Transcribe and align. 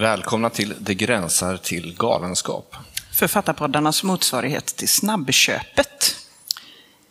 Välkomna 0.00 0.50
till 0.50 0.74
Det 0.78 0.94
gränsar 0.94 1.56
till 1.56 1.96
galenskap. 1.96 2.76
Författarpoddarnas 3.12 4.02
motsvarighet 4.02 4.66
till 4.66 4.88
snabbköpet. 4.88 6.16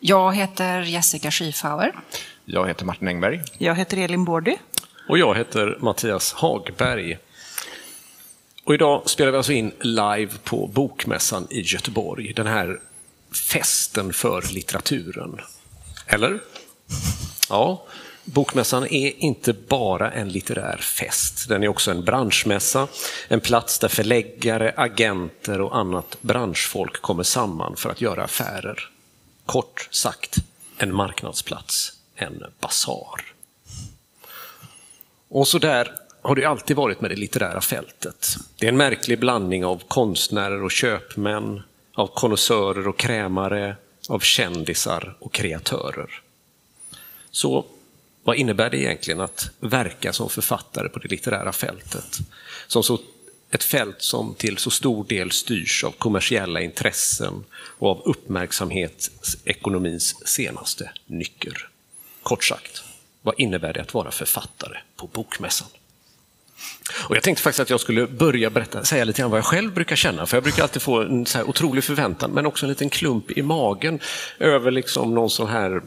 Jag 0.00 0.36
heter 0.36 0.80
Jessica 0.82 1.30
Schiefauer. 1.30 1.92
Jag 2.44 2.68
heter 2.68 2.84
Martin 2.84 3.08
Engberg. 3.08 3.42
Jag 3.58 3.74
heter 3.74 3.96
Elin 3.96 4.24
Bårdy. 4.24 4.56
Och 5.08 5.18
jag 5.18 5.36
heter 5.36 5.78
Mattias 5.80 6.32
Hagberg. 6.32 7.18
Och 8.64 8.74
idag 8.74 9.02
spelar 9.10 9.30
vi 9.30 9.36
alltså 9.36 9.52
in 9.52 9.72
live 9.80 10.32
på 10.44 10.66
Bokmässan 10.66 11.46
i 11.50 11.60
Göteborg. 11.60 12.32
Den 12.32 12.46
här 12.46 12.80
festen 13.50 14.12
för 14.12 14.42
litteraturen. 14.52 15.40
Eller? 16.06 16.40
Ja, 17.48 17.86
Bokmässan 18.24 18.86
är 18.86 19.24
inte 19.24 19.52
bara 19.52 20.12
en 20.12 20.28
litterär 20.28 20.76
fest. 20.76 21.48
Den 21.48 21.62
är 21.62 21.68
också 21.68 21.90
en 21.90 22.04
branschmässa, 22.04 22.88
en 23.28 23.40
plats 23.40 23.78
där 23.78 23.88
förläggare, 23.88 24.74
agenter 24.76 25.60
och 25.60 25.76
annat 25.76 26.16
branschfolk 26.20 27.02
kommer 27.02 27.22
samman 27.22 27.76
för 27.76 27.90
att 27.90 28.00
göra 28.00 28.24
affärer. 28.24 28.88
Kort 29.46 29.88
sagt, 29.90 30.36
en 30.78 30.94
marknadsplats, 30.94 31.92
en 32.14 32.44
basar. 32.60 33.20
Och 35.28 35.48
så 35.48 35.58
där 35.58 35.92
har 36.22 36.34
det 36.34 36.44
alltid 36.44 36.76
varit 36.76 37.00
med 37.00 37.10
det 37.10 37.16
litterära 37.16 37.60
fältet. 37.60 38.26
Det 38.58 38.66
är 38.66 38.68
en 38.68 38.76
märklig 38.76 39.20
blandning 39.20 39.64
av 39.64 39.82
konstnärer 39.88 40.62
och 40.62 40.70
köpmän, 40.70 41.62
av 41.94 42.06
konnässörer 42.06 42.88
och 42.88 42.98
krämare, 42.98 43.76
av 44.08 44.20
kändisar 44.20 45.16
och 45.20 45.32
kreatörer. 45.32 46.22
Så 47.30 47.64
vad 48.24 48.36
innebär 48.36 48.70
det 48.70 48.78
egentligen 48.78 49.20
att 49.20 49.50
verka 49.60 50.12
som 50.12 50.30
författare 50.30 50.88
på 50.88 50.98
det 50.98 51.08
litterära 51.08 51.52
fältet? 51.52 52.18
Som 52.66 52.82
så, 52.82 52.98
ett 53.50 53.64
fält 53.64 54.02
som 54.02 54.34
till 54.34 54.58
så 54.58 54.70
stor 54.70 55.04
del 55.04 55.30
styrs 55.30 55.84
av 55.84 55.90
kommersiella 55.90 56.60
intressen 56.60 57.44
och 57.52 57.90
av 57.90 58.02
uppmärksamhetsekonomins 58.04 60.28
senaste 60.28 60.90
nycker. 61.06 61.68
Kort 62.22 62.44
sagt, 62.44 62.82
vad 63.22 63.34
innebär 63.38 63.72
det 63.72 63.80
att 63.80 63.94
vara 63.94 64.10
författare 64.10 64.78
på 64.96 65.06
Bokmässan? 65.06 65.68
Och 67.08 67.16
jag 67.16 67.22
tänkte 67.22 67.42
faktiskt 67.42 67.60
att 67.60 67.70
jag 67.70 67.80
skulle 67.80 68.06
börja 68.06 68.50
berätta, 68.50 68.84
säga 68.84 69.04
lite 69.04 69.22
grann 69.22 69.30
vad 69.30 69.38
jag 69.38 69.44
själv 69.44 69.74
brukar 69.74 69.96
känna, 69.96 70.26
för 70.26 70.36
jag 70.36 70.44
brukar 70.44 70.62
alltid 70.62 70.82
få 70.82 71.00
en 71.00 71.26
så 71.26 71.38
här 71.38 71.48
otrolig 71.48 71.84
förväntan, 71.84 72.30
men 72.30 72.46
också 72.46 72.66
en 72.66 72.70
liten 72.70 72.90
klump 72.90 73.30
i 73.30 73.42
magen 73.42 74.00
över 74.38 74.70
liksom 74.70 75.14
någon 75.14 75.30
sån 75.30 75.48
här 75.48 75.82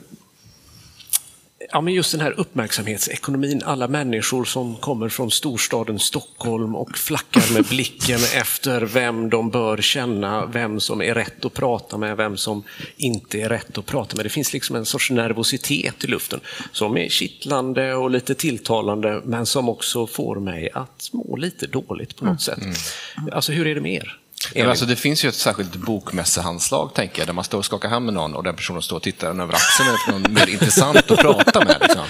ja, 1.71 1.81
men 1.81 1.93
just 1.93 2.11
den 2.11 2.21
här 2.21 2.39
uppmärksamhetsekonomin, 2.39 3.61
alla 3.65 3.87
människor 3.87 4.45
som 4.45 4.75
kommer 4.75 5.09
från 5.09 5.31
storstaden 5.31 5.99
Stockholm 5.99 6.75
och 6.75 6.97
flackar 6.97 7.53
med 7.53 7.65
blicken 7.65 8.19
efter 8.35 8.81
vem 8.81 9.29
de 9.29 9.49
bör 9.49 9.77
känna, 9.77 10.45
vem 10.45 10.79
som 10.79 11.01
är 11.01 11.13
rätt 11.13 11.45
att 11.45 11.53
prata 11.53 11.97
med, 11.97 12.17
vem 12.17 12.37
som 12.37 12.63
inte 12.97 13.41
är 13.41 13.49
rätt 13.49 13.77
att 13.77 13.85
prata 13.85 14.15
med. 14.15 14.25
Det 14.25 14.29
finns 14.29 14.53
liksom 14.53 14.75
en 14.75 14.85
sorts 14.85 15.11
nervositet 15.11 16.03
i 16.03 16.07
luften 16.07 16.39
som 16.71 16.97
är 16.97 17.09
kittlande 17.09 17.95
och 17.95 18.09
lite 18.09 18.35
tilltalande, 18.35 19.21
men 19.25 19.45
som 19.45 19.69
också 19.69 20.07
får 20.07 20.35
mig 20.35 20.69
att 20.73 21.09
må 21.13 21.35
lite 21.35 21.67
dåligt 21.67 22.15
på 22.15 22.25
något 22.25 22.41
sätt. 22.41 22.61
Mm. 22.61 23.33
Alltså, 23.33 23.51
hur 23.51 23.67
är 23.67 23.75
det 23.75 23.81
med 23.81 23.93
er? 23.93 24.19
Ja, 24.55 24.69
alltså, 24.69 24.85
det 24.85 24.95
finns 24.95 25.25
ju 25.25 25.29
ett 25.29 25.35
särskilt 25.35 25.75
bokmässehandslag, 25.75 26.93
tänker 26.93 27.19
jag, 27.19 27.27
där 27.27 27.33
man 27.33 27.43
står 27.43 27.57
och 27.57 27.65
skakar 27.65 27.89
hand 27.89 28.05
med 28.05 28.13
någon 28.13 28.35
och 28.35 28.43
den 28.43 28.55
personen 28.55 28.81
står 28.81 28.95
och 28.95 29.03
tittar 29.03 29.29
en 29.29 29.39
över 29.39 29.53
axeln 29.53 29.89
efter 29.89 30.11
någon 30.11 30.33
mer 30.33 30.49
intressant 30.49 31.11
att 31.11 31.19
prata 31.19 31.65
med. 31.65 31.77
Liksom. 31.81 32.05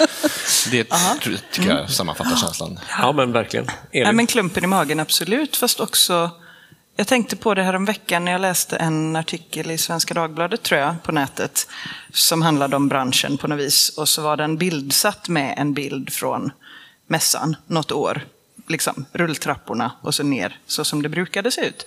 Det 0.72 0.92
Aha. 0.92 1.16
tycker 1.22 1.70
jag 1.70 1.90
sammanfattar 1.90 2.36
känslan. 2.36 2.80
Ja, 2.90 3.12
men 3.12 3.32
verkligen. 3.32 3.68
Ja, 3.92 4.12
men 4.12 4.28
klumpen 4.28 4.64
i 4.64 4.68
magen, 4.68 5.00
absolut. 5.00 5.56
Fast 5.56 5.80
också, 5.80 6.30
jag 6.96 7.08
tänkte 7.08 7.36
på 7.36 7.54
det 7.54 7.64
här 7.64 7.76
om 7.76 7.86
veckan 7.86 8.26
när 8.26 8.32
jag 8.32 8.42
läste 8.42 8.78
en 8.78 9.16
artikel 9.16 9.72
i 9.72 9.78
Svenska 9.78 10.14
Dagbladet, 10.14 10.64
tror 10.64 10.82
jag, 10.82 11.04
på 11.04 11.12
nätet, 11.12 11.68
som 12.14 12.42
handlade 12.42 12.76
om 12.76 12.88
branschen 12.88 13.38
på 13.38 13.48
något 13.48 13.60
vis. 13.60 13.90
Och 13.90 14.10
så 14.10 14.22
var 14.22 14.38
den 14.38 14.58
bildsatt 14.58 15.30
med 15.30 15.56
en 15.58 15.74
bild 15.74 16.14
från 16.14 16.52
mässan 17.08 17.56
något 17.68 17.92
år 17.92 18.26
liksom, 18.68 19.06
rulltrapporna 19.14 19.92
och 20.02 20.16
så 20.16 20.24
ner, 20.24 20.60
så 20.68 20.86
som 20.86 21.02
det 21.02 21.10
brukade 21.10 21.52
se 21.52 21.62
ut. 21.62 21.86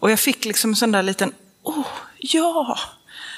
Och 0.00 0.10
jag 0.10 0.20
fick 0.20 0.44
liksom 0.44 0.70
en 0.70 0.76
sån 0.76 0.92
där 0.92 1.02
liten, 1.02 1.34
oh, 1.62 1.86
ja! 2.18 2.78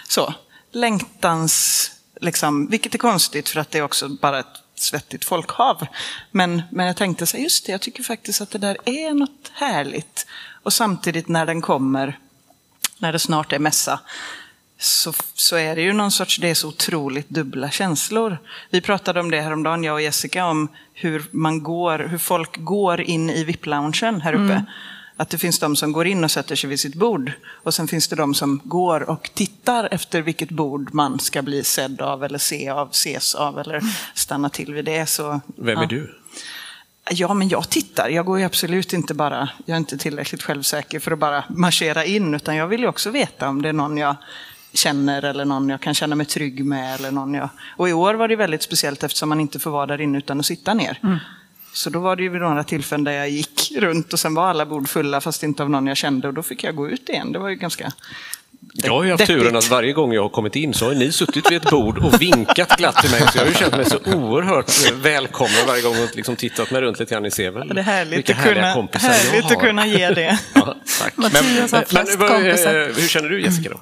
Så, 0.09 0.35
längtans, 0.71 1.91
liksom, 2.21 2.67
vilket 2.67 2.95
är 2.95 2.99
konstigt 2.99 3.49
för 3.49 3.61
att 3.61 3.71
det 3.71 3.79
är 3.79 3.83
också 3.83 4.09
bara 4.09 4.39
ett 4.39 4.63
svettigt 4.75 5.25
folkhav. 5.25 5.87
Men, 6.31 6.63
men 6.71 6.87
jag 6.87 6.97
tänkte 6.97 7.27
så 7.27 7.37
just 7.37 7.67
det, 7.67 7.73
jag 7.73 7.81
tycker 7.81 8.03
faktiskt 8.03 8.41
att 8.41 8.51
det 8.51 8.59
där 8.59 8.77
är 8.85 9.15
något 9.15 9.51
härligt. 9.53 10.27
Och 10.63 10.73
samtidigt 10.73 11.29
när 11.29 11.47
den 11.47 11.63
kommer, 11.63 12.19
när 12.99 13.13
det 13.13 13.19
snart 13.19 13.53
är 13.53 13.59
mässa, 13.59 14.01
så, 14.79 15.13
så 15.35 15.57
är 15.57 15.77
det 15.77 15.83
ju 15.83 15.93
någon 15.93 16.11
sorts, 16.11 16.39
det 16.39 16.51
är 16.51 16.55
så 16.55 16.69
otroligt 16.69 17.29
dubbla 17.29 17.71
känslor. 17.71 18.39
Vi 18.71 18.81
pratade 18.81 19.21
om 19.21 19.31
det 19.31 19.41
häromdagen, 19.41 19.85
jag 19.85 19.95
och 19.95 20.03
Jessica, 20.03 20.47
om 20.47 20.69
hur 20.95 21.25
man 21.31 21.63
går, 21.63 21.99
hur 21.99 22.19
folk 22.19 22.57
går 22.57 23.01
in 23.01 23.31
i 23.31 23.45
VIP-loungen 23.45 24.21
här 24.21 24.33
uppe. 24.33 24.53
Mm. 24.53 24.65
Att 25.17 25.31
det 25.31 25.39
finns 25.39 25.59
de 25.59 25.77
som 25.77 25.93
går 25.93 26.07
in 26.07 26.25
och 26.25 26.31
sätter 26.31 26.57
sig 26.57 26.71
vid 26.71 26.81
sitt 26.81 26.95
bord. 26.95 27.33
Och 27.49 27.75
sen 27.75 27.89
finns 27.89 28.09
det 28.09 28.17
de 28.17 28.35
som 28.35 28.61
går 28.65 29.11
och 29.11 29.31
tittar 29.35 29.89
efter 29.91 30.23
vilket 30.23 30.51
bord 30.51 30.95
man 30.95 31.19
ska 31.19 31.43
bli 31.43 31.65
sedd 31.65 32.01
av 32.01 32.25
eller 32.25 32.39
se 32.39 32.69
av, 32.69 32.91
ses 32.91 33.35
av 33.35 33.59
eller 33.59 33.83
stanna 34.15 34.49
till 34.49 34.75
vid 34.75 34.85
det. 34.85 35.07
Så, 35.07 35.41
Vem 35.57 35.79
är 35.79 35.83
ja. 35.83 35.89
du? 35.89 36.19
Ja, 37.11 37.35
men 37.35 37.49
jag 37.49 37.71
tittar. 37.71 38.09
Jag 38.09 38.27
går 38.27 38.39
ju 38.39 38.45
absolut 38.45 38.93
inte 38.93 39.15
bara, 39.15 39.49
jag 39.67 39.75
är 39.75 39.79
inte 39.79 39.99
tillräckligt 39.99 40.43
självsäker 40.43 41.01
för 41.01 41.11
att 41.11 41.19
bara 41.19 41.45
marschera 41.49 42.05
in, 42.05 42.35
utan 42.35 42.57
jag 42.57 42.67
vill 42.67 42.81
ju 42.81 42.89
också 42.89 43.11
veta 43.11 43.49
om 43.49 43.63
det 43.63 43.69
är 43.69 43.73
någon 43.73 43.97
jag 43.97 44.17
känner 44.75 45.23
eller 45.23 45.45
någon 45.45 45.69
jag 45.69 45.81
kan 45.81 45.95
känna 45.95 46.17
mig 46.17 46.27
trygg 46.27 46.65
med. 46.65 46.95
Eller 46.95 47.11
någon 47.11 47.35
jag... 47.35 47.49
Och 47.77 47.89
i 47.89 47.93
år 47.93 48.15
var 48.15 48.29
det 48.29 48.37
väldigt 48.37 48.63
speciellt 48.63 49.03
eftersom 49.03 49.29
man 49.29 49.41
inte 49.41 49.59
får 49.59 49.71
vara 49.71 49.87
där 49.87 50.01
inne 50.01 50.19
utan 50.19 50.41
att 50.41 50.47
sitta 50.47 50.75
ner. 50.75 50.99
Mm. 51.03 51.19
Så 51.73 51.91
då 51.91 51.99
var 51.99 52.17
det 52.17 52.23
ju 52.23 52.29
vid 52.29 52.41
några 52.41 52.65
tillfällen 52.65 53.05
där 53.05 53.13
jag 53.13 53.29
gick 53.29 53.73
runt 53.77 54.13
och 54.13 54.21
sen 54.21 54.35
var 54.35 54.47
alla 54.47 54.67
bord 54.67 54.89
fulla 54.89 55.21
fast 55.21 55.43
inte 55.43 55.63
av 55.63 55.71
någon 55.71 55.87
jag 55.87 55.97
kände 55.97 56.29
och 56.29 56.35
då 56.35 56.43
fick 56.43 56.65
jag 56.65 56.77
gå 56.77 56.89
ut 56.89 57.09
igen. 57.09 57.33
Det 57.33 57.39
var 57.39 57.49
ju 57.49 57.55
ganska 57.55 57.93
jag 58.75 58.93
har 58.93 59.05
ju 59.05 59.11
haft 59.11 59.27
turen 59.27 59.57
att 59.57 59.71
varje 59.71 59.93
gång 59.93 60.13
jag 60.13 60.23
har 60.23 60.29
kommit 60.29 60.57
in 60.57 60.75
så 60.75 60.87
har 60.87 60.95
ni 60.95 61.13
suttit 61.13 61.51
vid 61.51 61.57
ett 61.57 61.71
bord 61.71 61.99
och 61.99 62.23
vinkat 62.23 62.77
glatt 62.77 62.97
till 62.97 63.11
mig. 63.11 63.21
Så 63.21 63.39
jag 63.39 63.43
har 63.43 63.49
ju 63.49 63.55
känt 63.55 63.77
mig 63.77 63.85
så 63.85 63.99
oerhört 63.99 64.93
välkommen 64.93 65.67
varje 65.67 65.83
gång 65.83 66.03
och 66.03 66.17
liksom 66.17 66.37
tittat 66.37 66.71
mig 66.71 66.81
runt 66.81 66.99
lite 66.99 67.15
grann. 67.15 67.23
Ni 67.23 67.31
ser 67.31 67.51
väl 67.51 67.69
det 67.69 67.81
är 67.81 67.85
härligt 67.85 68.19
vilka 68.19 68.35
att 68.37 68.45
kunna, 68.45 68.75
kompisar 68.75 69.09
härligt 69.09 69.35
jag 69.35 69.43
har. 69.43 69.53
att 69.57 69.63
kunna 69.63 69.87
ge 69.87 70.11
det. 70.11 70.39
ja, 70.55 70.77
tack. 71.01 71.13
Men, 71.17 71.31
men, 71.33 71.43
hur 71.45 73.09
känner 73.09 73.29
du 73.29 73.43
Jessica? 73.43 73.71
Då? 73.71 73.81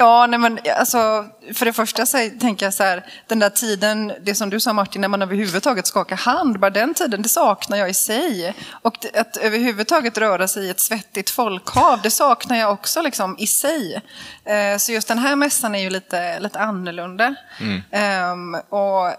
Ja, 0.00 0.26
nej 0.26 0.38
men 0.38 0.58
alltså, 0.78 1.26
för 1.54 1.64
det 1.64 1.72
första 1.72 2.06
så 2.06 2.30
tänker 2.40 2.66
jag 2.66 2.74
så 2.74 2.82
här, 2.82 3.06
den 3.26 3.38
där 3.38 3.50
tiden, 3.50 4.12
det 4.22 4.34
som 4.34 4.50
du 4.50 4.60
sa 4.60 4.72
Martin, 4.72 5.00
när 5.00 5.08
man 5.08 5.22
överhuvudtaget 5.22 5.86
skakar 5.86 6.16
hand, 6.16 6.60
bara 6.60 6.70
den 6.70 6.94
tiden, 6.94 7.22
det 7.22 7.28
saknar 7.28 7.76
jag 7.76 7.90
i 7.90 7.94
sig. 7.94 8.54
Och 8.82 9.06
att 9.14 9.36
överhuvudtaget 9.36 10.18
röra 10.18 10.48
sig 10.48 10.66
i 10.66 10.70
ett 10.70 10.80
svettigt 10.80 11.30
folkhav, 11.30 12.00
det 12.02 12.10
saknar 12.10 12.56
jag 12.56 12.72
också 12.72 13.02
liksom 13.02 13.36
i 13.38 13.46
sig. 13.46 14.00
Eh, 14.44 14.78
så 14.78 14.92
just 14.92 15.08
den 15.08 15.18
här 15.18 15.36
mässan 15.36 15.74
är 15.74 15.80
ju 15.80 15.90
lite, 15.90 16.40
lite 16.40 16.58
annorlunda. 16.58 17.34
Mm. 17.60 18.32
Um, 18.32 18.54
och 18.54 19.06
eh, 19.08 19.14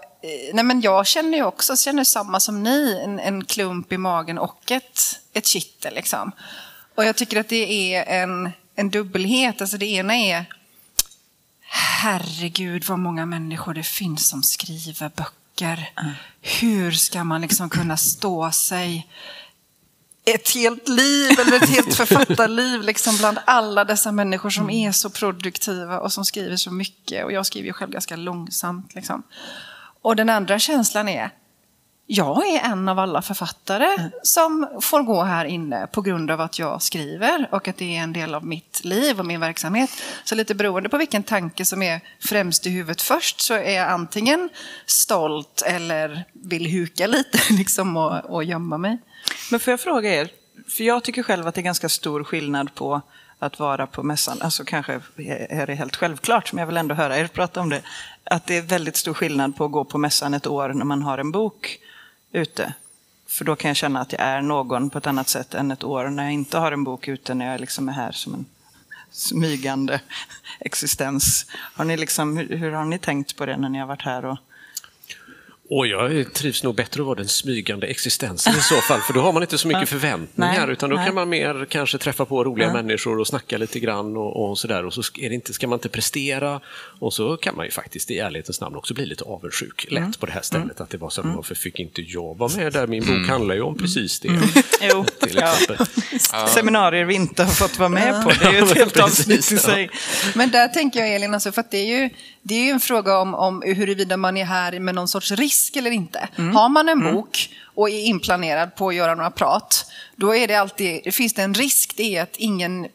nej 0.52 0.64
men 0.64 0.80
jag 0.80 1.06
känner 1.06 1.38
ju 1.38 1.44
också, 1.44 1.76
känner 1.76 2.04
samma 2.04 2.40
som 2.40 2.62
ni, 2.62 3.00
en, 3.04 3.20
en 3.20 3.44
klump 3.44 3.92
i 3.92 3.98
magen 3.98 4.38
och 4.38 4.70
ett, 4.70 5.00
ett 5.32 5.46
kittel 5.46 5.94
liksom. 5.94 6.32
Och 6.94 7.04
jag 7.04 7.16
tycker 7.16 7.40
att 7.40 7.48
det 7.48 7.94
är 7.94 8.22
en, 8.22 8.52
en 8.76 8.90
dubbelhet, 8.90 9.60
alltså 9.60 9.76
det 9.76 9.86
ena 9.86 10.14
är 10.16 10.44
herregud 11.72 12.84
vad 12.84 12.98
många 12.98 13.26
människor 13.26 13.74
det 13.74 13.82
finns 13.82 14.28
som 14.28 14.42
skriver 14.42 15.10
böcker. 15.16 15.90
Mm. 16.00 16.12
Hur 16.40 16.92
ska 16.92 17.24
man 17.24 17.40
liksom 17.40 17.70
kunna 17.70 17.96
stå 17.96 18.50
sig 18.50 19.08
ett 20.24 20.54
helt 20.54 20.88
liv 20.88 21.40
eller 21.40 21.56
ett 21.56 21.68
helt 21.68 21.94
författarliv 21.96 22.82
liksom 22.82 23.16
bland 23.16 23.38
alla 23.44 23.84
dessa 23.84 24.12
människor 24.12 24.50
som 24.50 24.70
är 24.70 24.92
så 24.92 25.10
produktiva 25.10 26.00
och 26.00 26.12
som 26.12 26.24
skriver 26.24 26.56
så 26.56 26.70
mycket. 26.70 27.24
Och 27.24 27.32
jag 27.32 27.46
skriver 27.46 27.66
ju 27.66 27.72
själv 27.72 27.90
ganska 27.90 28.16
långsamt. 28.16 28.94
Liksom. 28.94 29.22
Och 30.02 30.16
den 30.16 30.30
andra 30.30 30.58
känslan 30.58 31.08
är, 31.08 31.30
jag 32.14 32.48
är 32.48 32.60
en 32.60 32.88
av 32.88 32.98
alla 32.98 33.22
författare 33.22 33.94
mm. 33.98 34.10
som 34.22 34.68
får 34.80 35.02
gå 35.02 35.22
här 35.22 35.44
inne 35.44 35.86
på 35.86 36.00
grund 36.00 36.30
av 36.30 36.40
att 36.40 36.58
jag 36.58 36.82
skriver 36.82 37.48
och 37.50 37.68
att 37.68 37.76
det 37.76 37.96
är 37.96 38.02
en 38.02 38.12
del 38.12 38.34
av 38.34 38.46
mitt 38.46 38.84
liv 38.84 39.18
och 39.18 39.26
min 39.26 39.40
verksamhet. 39.40 39.90
Så 40.24 40.34
lite 40.34 40.54
beroende 40.54 40.88
på 40.88 40.96
vilken 40.96 41.22
tanke 41.22 41.64
som 41.64 41.82
är 41.82 42.00
främst 42.20 42.66
i 42.66 42.70
huvudet 42.70 43.02
först 43.02 43.40
så 43.40 43.54
är 43.54 43.76
jag 43.76 43.88
antingen 43.88 44.50
stolt 44.86 45.62
eller 45.66 46.24
vill 46.32 46.66
huka 46.66 47.06
lite 47.06 47.38
liksom 47.50 47.96
och, 47.96 48.24
och 48.24 48.44
gömma 48.44 48.78
mig. 48.78 48.98
Men 49.50 49.60
får 49.60 49.70
jag 49.70 49.80
fråga 49.80 50.14
er, 50.14 50.28
för 50.68 50.84
jag 50.84 51.04
tycker 51.04 51.22
själv 51.22 51.46
att 51.46 51.54
det 51.54 51.60
är 51.60 51.62
ganska 51.62 51.88
stor 51.88 52.24
skillnad 52.24 52.74
på 52.74 53.00
att 53.38 53.58
vara 53.58 53.86
på 53.86 54.02
mässan, 54.02 54.38
alltså 54.42 54.64
kanske 54.64 55.00
är 55.48 55.66
det 55.66 55.74
helt 55.74 55.96
självklart, 55.96 56.52
men 56.52 56.60
jag 56.60 56.66
vill 56.66 56.76
ändå 56.76 56.94
höra 56.94 57.18
er 57.18 57.26
prata 57.26 57.60
om 57.60 57.68
det, 57.68 57.82
att 58.24 58.46
det 58.46 58.56
är 58.56 58.62
väldigt 58.62 58.96
stor 58.96 59.14
skillnad 59.14 59.56
på 59.56 59.64
att 59.64 59.72
gå 59.72 59.84
på 59.84 59.98
mässan 59.98 60.34
ett 60.34 60.46
år 60.46 60.68
när 60.68 60.84
man 60.84 61.02
har 61.02 61.18
en 61.18 61.32
bok 61.32 61.78
ute. 62.32 62.74
För 63.26 63.44
då 63.44 63.56
kan 63.56 63.68
jag 63.68 63.76
känna 63.76 64.00
att 64.00 64.12
jag 64.12 64.20
är 64.20 64.42
någon 64.42 64.90
på 64.90 64.98
ett 64.98 65.06
annat 65.06 65.28
sätt 65.28 65.54
än 65.54 65.70
ett 65.70 65.84
år 65.84 66.08
när 66.08 66.22
jag 66.22 66.32
inte 66.32 66.58
har 66.58 66.72
en 66.72 66.84
bok 66.84 67.08
ute, 67.08 67.34
när 67.34 67.50
jag 67.50 67.60
liksom 67.60 67.88
är 67.88 67.92
här 67.92 68.12
som 68.12 68.34
en 68.34 68.44
smygande 69.10 70.00
existens. 70.60 71.46
Har 71.50 71.84
ni 71.84 71.96
liksom, 71.96 72.36
hur, 72.36 72.56
hur 72.56 72.72
har 72.72 72.84
ni 72.84 72.98
tänkt 72.98 73.36
på 73.36 73.46
det 73.46 73.56
när 73.56 73.68
ni 73.68 73.78
har 73.78 73.86
varit 73.86 74.02
här? 74.02 74.24
Och, 74.24 74.38
och 75.74 75.86
jag 75.86 76.32
trivs 76.32 76.62
nog 76.62 76.74
bättre 76.74 77.00
att 77.00 77.06
vara 77.06 77.18
den 77.18 77.28
smygande 77.28 77.86
existensen 77.86 78.54
i 78.58 78.60
så 78.60 78.74
fall, 78.74 79.00
för 79.00 79.12
då 79.12 79.20
har 79.20 79.32
man 79.32 79.42
inte 79.42 79.58
så 79.58 79.68
mycket 79.68 79.88
förväntningar, 79.88 80.66
nej, 80.66 80.72
utan 80.72 80.90
då 80.90 80.96
nej. 80.96 81.06
kan 81.06 81.14
man 81.14 81.28
mer 81.28 81.66
kanske 81.70 81.98
träffa 81.98 82.24
på 82.24 82.44
roliga 82.44 82.66
ja. 82.66 82.72
människor 82.72 83.18
och 83.18 83.26
snacka 83.26 83.58
lite 83.58 83.80
grann 83.80 84.16
och, 84.16 84.50
och 84.50 84.58
sådär. 84.58 84.86
Och 84.86 84.94
så 84.94 85.02
är 85.18 85.28
det 85.28 85.34
inte, 85.34 85.52
ska 85.52 85.66
man 85.66 85.76
inte 85.76 85.88
prestera 85.88 86.60
och 86.98 87.14
så 87.14 87.36
kan 87.36 87.56
man 87.56 87.64
ju 87.64 87.70
faktiskt 87.70 88.10
i 88.10 88.18
ärlighetens 88.18 88.60
namn 88.60 88.76
också 88.76 88.94
bli 88.94 89.06
lite 89.06 89.24
avundsjuk 89.24 89.86
lätt 89.90 89.98
mm. 89.98 90.12
på 90.12 90.26
det 90.26 90.32
här 90.32 90.42
stället. 90.42 90.64
Mm. 90.64 90.82
Att 90.82 90.90
det 90.90 90.98
var 90.98 91.10
så, 91.10 91.22
mm. 91.22 91.36
varför 91.36 91.54
fick 91.54 91.80
inte 91.80 92.02
jag 92.02 92.38
vara 92.38 92.56
med 92.56 92.72
där? 92.72 92.86
Min 92.86 93.02
bok 93.02 93.10
mm. 93.10 93.28
handlar 93.28 93.54
ju 93.54 93.62
om 93.62 93.78
precis 93.78 94.20
det. 94.20 94.28
Mm. 94.28 94.42
Jo, 94.80 95.04
till 95.20 95.38
exempel. 95.38 95.86
Ja. 96.32 96.46
Seminarier 96.54 97.04
vi 97.04 97.14
inte 97.14 97.44
har 97.44 97.50
fått 97.50 97.78
vara 97.78 97.88
med 97.88 98.24
på, 98.24 98.30
det 98.30 98.44
är 98.44 98.52
ju 98.52 98.58
ett 98.58 98.76
helt 98.76 99.00
avsnitt 99.00 99.52
i 99.52 99.58
sig. 99.58 99.90
Men 100.34 100.50
där 100.50 100.68
tänker 100.68 101.00
jag 101.00 101.14
Elin, 101.14 101.34
alltså, 101.34 101.52
för 101.52 101.60
att 101.60 101.70
det 101.70 101.78
är 101.78 102.00
ju 102.00 102.10
det 102.42 102.54
är 102.54 102.64
ju 102.64 102.70
en 102.70 102.80
fråga 102.80 103.18
om, 103.18 103.34
om 103.34 103.62
huruvida 103.66 104.16
man 104.16 104.36
är 104.36 104.44
här 104.44 104.80
med 104.80 104.94
någon 104.94 105.08
sorts 105.08 105.30
risk 105.30 105.76
eller 105.76 105.90
inte. 105.90 106.28
Mm. 106.36 106.56
Har 106.56 106.68
man 106.68 106.88
en 106.88 107.00
mm. 107.00 107.14
bok 107.14 107.50
och 107.74 107.90
är 107.90 108.04
inplanerad 108.04 108.76
på 108.76 108.88
att 108.88 108.94
göra 108.94 109.14
några 109.14 109.30
prat, 109.30 109.86
då 110.16 110.34
är 110.34 110.48
det 110.48 110.54
alltid, 110.54 111.14
finns 111.14 111.34
det 111.34 111.42
en 111.42 111.54
risk, 111.54 111.94
det 111.96 112.16
är 112.16 112.22
att 112.22 112.36
ingen 112.36 112.86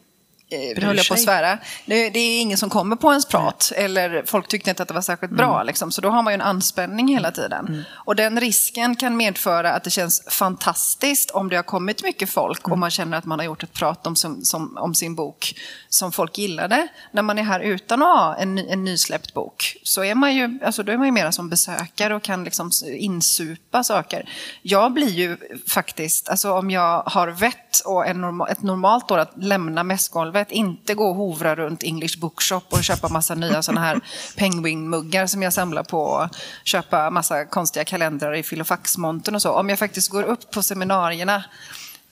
eh, 0.50 0.84
höll 0.84 0.96
jag 0.96 1.08
på 1.08 1.14
att 1.14 1.20
svära. 1.20 1.58
Det, 1.86 2.10
det, 2.10 2.18
är 2.18 2.40
ingen 2.40 2.58
som 2.58 2.70
kommer 2.70 2.96
på 2.96 3.10
ens 3.10 3.26
prat 3.26 3.72
mm. 3.76 3.84
eller 3.84 4.22
folk 4.26 4.48
tyckte 4.48 4.70
inte 4.70 4.82
att 4.82 4.88
det 4.88 4.94
var 4.94 5.00
särskilt 5.00 5.32
bra. 5.32 5.54
Mm. 5.54 5.66
Liksom, 5.66 5.92
så 5.92 6.00
då 6.00 6.10
har 6.10 6.22
man 6.22 6.32
ju 6.32 6.34
en 6.34 6.40
anspänning 6.40 7.08
hela 7.08 7.30
tiden. 7.30 7.66
Mm. 7.66 7.82
Och 7.92 8.16
den 8.16 8.40
risken 8.40 8.96
kan 8.96 9.16
medföra 9.16 9.72
att 9.72 9.84
det 9.84 9.90
känns 9.90 10.22
fantastiskt 10.28 11.30
om 11.30 11.48
det 11.48 11.56
har 11.56 11.62
kommit 11.62 12.02
mycket 12.02 12.30
folk 12.30 12.60
och 12.62 12.68
mm. 12.68 12.80
man 12.80 12.90
känner 12.90 13.18
att 13.18 13.24
man 13.24 13.38
har 13.38 13.46
gjort 13.46 13.62
ett 13.62 13.72
prat 13.72 14.06
om, 14.06 14.16
som, 14.16 14.44
som, 14.44 14.76
om 14.76 14.94
sin 14.94 15.14
bok 15.14 15.54
som 15.88 16.12
folk 16.12 16.38
gillade. 16.38 16.88
När 17.12 17.22
man 17.22 17.38
är 17.38 17.42
här 17.42 17.60
utan 17.60 18.02
att 18.02 18.08
ha 18.08 18.36
en, 18.36 18.58
en 18.58 18.84
nysläppt 18.84 19.34
bok 19.34 19.76
så 19.82 20.04
är 20.04 20.14
man 20.14 20.34
ju, 20.34 20.58
alltså, 20.64 20.82
då 20.82 20.92
är 20.92 20.96
man 20.96 21.06
ju 21.06 21.12
mera 21.12 21.32
som 21.32 21.48
besökare 21.48 22.14
och 22.14 22.22
kan 22.22 22.44
liksom 22.44 22.70
insupa 22.86 23.84
saker. 23.84 24.28
Jag 24.62 24.92
blir 24.92 25.10
ju 25.10 25.36
faktiskt, 25.68 26.28
alltså 26.28 26.52
om 26.52 26.70
jag 26.70 27.02
har 27.06 27.28
vett 27.28 27.80
och 27.84 28.06
en 28.06 28.20
norma, 28.20 28.48
ett 28.48 28.62
normalt 28.62 29.10
år 29.10 29.18
att 29.18 29.32
lämna 29.36 29.82
mässgolvet 29.82 30.37
golvet, 30.38 30.52
inte 30.52 30.94
gå 30.94 31.08
och 31.08 31.16
hovra 31.16 31.54
runt 31.54 31.82
English 31.82 32.18
Bookshop 32.18 32.64
och 32.70 32.84
köpa 32.84 33.08
massa 33.08 33.34
nya 33.34 33.62
sådana 33.62 33.80
här 33.80 34.00
penguinmuggar 34.36 35.26
som 35.26 35.42
jag 35.42 35.52
samlar 35.52 35.84
på, 35.84 36.02
och 36.02 36.28
köpa 36.64 37.10
massa 37.10 37.44
konstiga 37.44 37.84
kalendrar 37.84 38.34
i 38.34 38.42
filofaxmontern 38.42 39.34
och 39.34 39.42
så. 39.42 39.52
Om 39.52 39.68
jag 39.68 39.78
faktiskt 39.78 40.10
går 40.10 40.22
upp 40.22 40.50
på 40.50 40.62
seminarierna 40.62 41.44